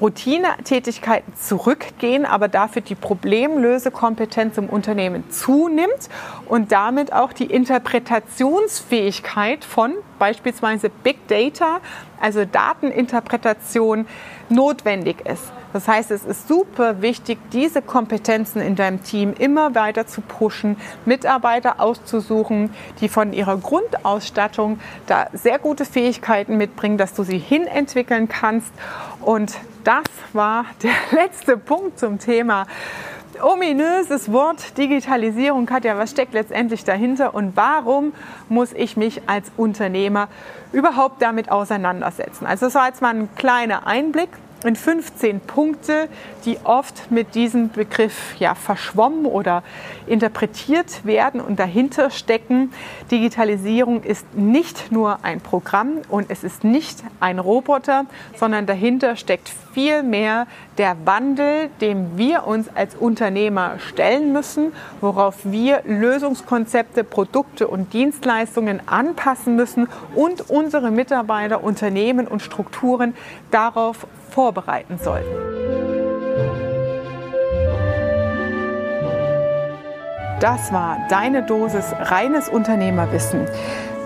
Routinetätigkeiten 0.00 1.34
zurückgehen, 1.36 2.24
aber 2.24 2.48
dafür 2.48 2.82
die 2.82 2.94
Problemlösekompetenz 2.94 4.56
im 4.58 4.68
Unternehmen 4.68 5.28
zunimmt 5.30 6.08
und 6.46 6.70
damit 6.72 7.12
auch 7.12 7.32
die 7.32 7.46
Interpretationsfähigkeit 7.46 9.64
von 9.64 9.94
beispielsweise 10.18 10.88
Big 10.88 11.28
Data, 11.28 11.80
also 12.20 12.44
Dateninterpretation, 12.44 14.06
notwendig 14.48 15.24
ist. 15.26 15.52
Das 15.72 15.86
heißt, 15.86 16.10
es 16.10 16.24
ist 16.24 16.48
super 16.48 17.00
wichtig, 17.00 17.38
diese 17.52 17.80
Kompetenzen 17.80 18.60
in 18.60 18.74
deinem 18.74 19.04
Team 19.04 19.32
immer 19.38 19.76
weiter 19.76 20.04
zu 20.06 20.20
pushen, 20.20 20.76
Mitarbeiter 21.04 21.80
auszusuchen, 21.80 22.74
die 23.00 23.08
von 23.08 23.32
ihrer 23.32 23.56
Grundausstattung 23.56 24.80
da 25.06 25.28
sehr 25.32 25.60
gute 25.60 25.84
Fähigkeiten 25.84 26.56
mitbringen, 26.56 26.98
dass 26.98 27.14
du 27.14 27.22
sie 27.22 27.38
hinentwickeln 27.38 28.28
kannst. 28.28 28.72
Und 29.20 29.54
das 29.84 30.04
war 30.32 30.66
der 30.82 30.92
letzte 31.12 31.56
Punkt 31.56 31.98
zum 31.98 32.18
Thema 32.18 32.66
ominöses 33.42 34.30
Wort 34.32 34.76
Digitalisierung. 34.76 35.66
Katja, 35.66 35.96
was 35.96 36.10
steckt 36.10 36.34
letztendlich 36.34 36.84
dahinter 36.84 37.34
und 37.34 37.56
warum 37.56 38.12
muss 38.48 38.72
ich 38.72 38.96
mich 38.96 39.22
als 39.26 39.50
Unternehmer 39.56 40.28
überhaupt 40.72 41.22
damit 41.22 41.50
auseinandersetzen? 41.50 42.46
Also 42.46 42.66
das 42.66 42.74
war 42.74 42.86
jetzt 42.86 43.02
mal 43.02 43.14
ein 43.14 43.34
kleiner 43.36 43.86
Einblick 43.86 44.28
in 44.64 44.76
15 44.76 45.40
Punkte, 45.40 46.08
die 46.44 46.58
oft 46.64 47.10
mit 47.10 47.34
diesem 47.34 47.70
Begriff 47.70 48.34
ja, 48.38 48.54
verschwommen 48.54 49.26
oder 49.26 49.62
interpretiert 50.06 51.04
werden 51.04 51.40
und 51.40 51.58
dahinter 51.58 52.10
stecken. 52.10 52.72
Digitalisierung 53.10 54.02
ist 54.02 54.34
nicht 54.34 54.92
nur 54.92 55.24
ein 55.24 55.40
Programm 55.40 55.98
und 56.08 56.30
es 56.30 56.44
ist 56.44 56.64
nicht 56.64 57.02
ein 57.20 57.38
Roboter, 57.38 58.04
sondern 58.36 58.66
dahinter 58.66 59.16
steckt 59.16 59.50
viel 59.72 60.02
mehr 60.02 60.46
der 60.78 60.96
Wandel, 61.04 61.68
dem 61.80 62.16
wir 62.16 62.46
uns 62.46 62.68
als 62.74 62.94
Unternehmer 62.94 63.78
stellen 63.78 64.32
müssen, 64.32 64.72
worauf 65.00 65.36
wir 65.44 65.82
Lösungskonzepte, 65.86 67.04
Produkte 67.04 67.68
und 67.68 67.92
Dienstleistungen 67.92 68.80
anpassen 68.86 69.56
müssen 69.56 69.88
und 70.14 70.50
unsere 70.50 70.90
Mitarbeiter, 70.90 71.62
Unternehmen 71.62 72.26
und 72.26 72.40
Strukturen 72.42 73.14
darauf 73.50 74.06
vorbereiten 74.30 74.98
sollten. 74.98 75.28
Das 80.40 80.72
war 80.72 80.96
deine 81.10 81.42
Dosis 81.42 81.92
reines 81.98 82.48
Unternehmerwissen. 82.48 83.46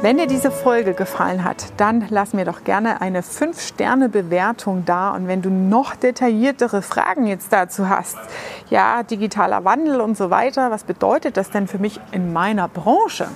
Wenn 0.03 0.19
dir 0.19 0.27
diese 0.27 0.51
Folge 0.51 0.93
gefallen 0.93 1.45
hat, 1.45 1.65
dann 1.79 2.07
lass 2.11 2.35
mir 2.35 2.45
doch 2.45 2.65
gerne 2.65 3.01
eine 3.01 3.23
5-Sterne-Bewertung 3.23 4.85
da. 4.85 5.15
Und 5.15 5.29
wenn 5.29 5.41
du 5.41 5.49
noch 5.49 5.95
detailliertere 5.95 6.83
Fragen 6.83 7.27
jetzt 7.27 7.53
dazu 7.53 7.89
hast, 7.89 8.19
ja, 8.69 9.03
digitaler 9.03 9.65
Wandel 9.65 10.01
und 10.01 10.17
so 10.17 10.29
weiter, 10.29 10.71
was 10.71 10.85
bedeutet 10.85 11.37
das 11.37 11.51
denn 11.51 11.69
für 11.69 11.79
mich 11.79 12.01
in 12.11 12.33
meiner 12.33 12.69
Branche? 12.69 13.29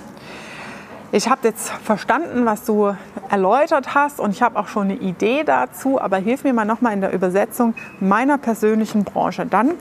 Ich 1.11 1.27
habe 1.27 1.47
jetzt 1.47 1.71
verstanden, 1.71 2.45
was 2.45 2.65
du 2.65 2.95
erläutert 3.31 3.95
hast 3.95 4.19
und 4.19 4.29
ich 4.29 4.43
habe 4.43 4.59
auch 4.59 4.67
schon 4.67 4.83
eine 4.83 4.93
Idee 4.93 5.43
dazu, 5.43 5.99
aber 5.99 6.17
hilf 6.17 6.43
mir 6.43 6.53
mal 6.53 6.65
nochmal 6.65 6.93
in 6.93 7.01
der 7.01 7.11
Übersetzung 7.13 7.73
meiner 7.99 8.37
persönlichen 8.37 9.05
Branche. 9.05 9.47
Dann 9.47 9.71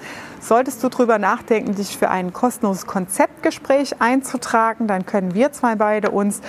solltest 0.41 0.83
du 0.83 0.89
darüber 0.89 1.19
nachdenken, 1.19 1.75
dich 1.75 1.99
für 1.99 2.09
ein 2.09 2.33
kostenloses 2.33 2.87
Konzeptgespräch 2.87 4.01
einzutragen. 4.01 4.87
Dann 4.87 5.05
können 5.05 5.35
wir 5.35 5.53
zwei 5.53 5.75
beide 5.75 6.13
uns 6.13 6.41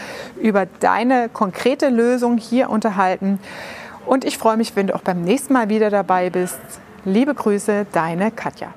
über 0.42 0.66
deine 0.66 1.28
konkrete 1.28 1.90
Lösung 1.90 2.38
hier 2.38 2.70
unterhalten. 2.70 3.40
Und 4.06 4.24
ich 4.24 4.38
freue 4.38 4.56
mich, 4.56 4.78
wenn 4.78 4.88
du 4.88 4.96
auch 4.96 5.02
beim 5.02 5.24
nächsten 5.24 5.52
Mal 5.52 5.68
wieder 5.68 5.90
dabei 5.90 6.30
bist. 6.30 6.60
Liebe 7.04 7.34
Grüße, 7.34 7.86
deine 7.92 8.32
Katja. 8.32 8.74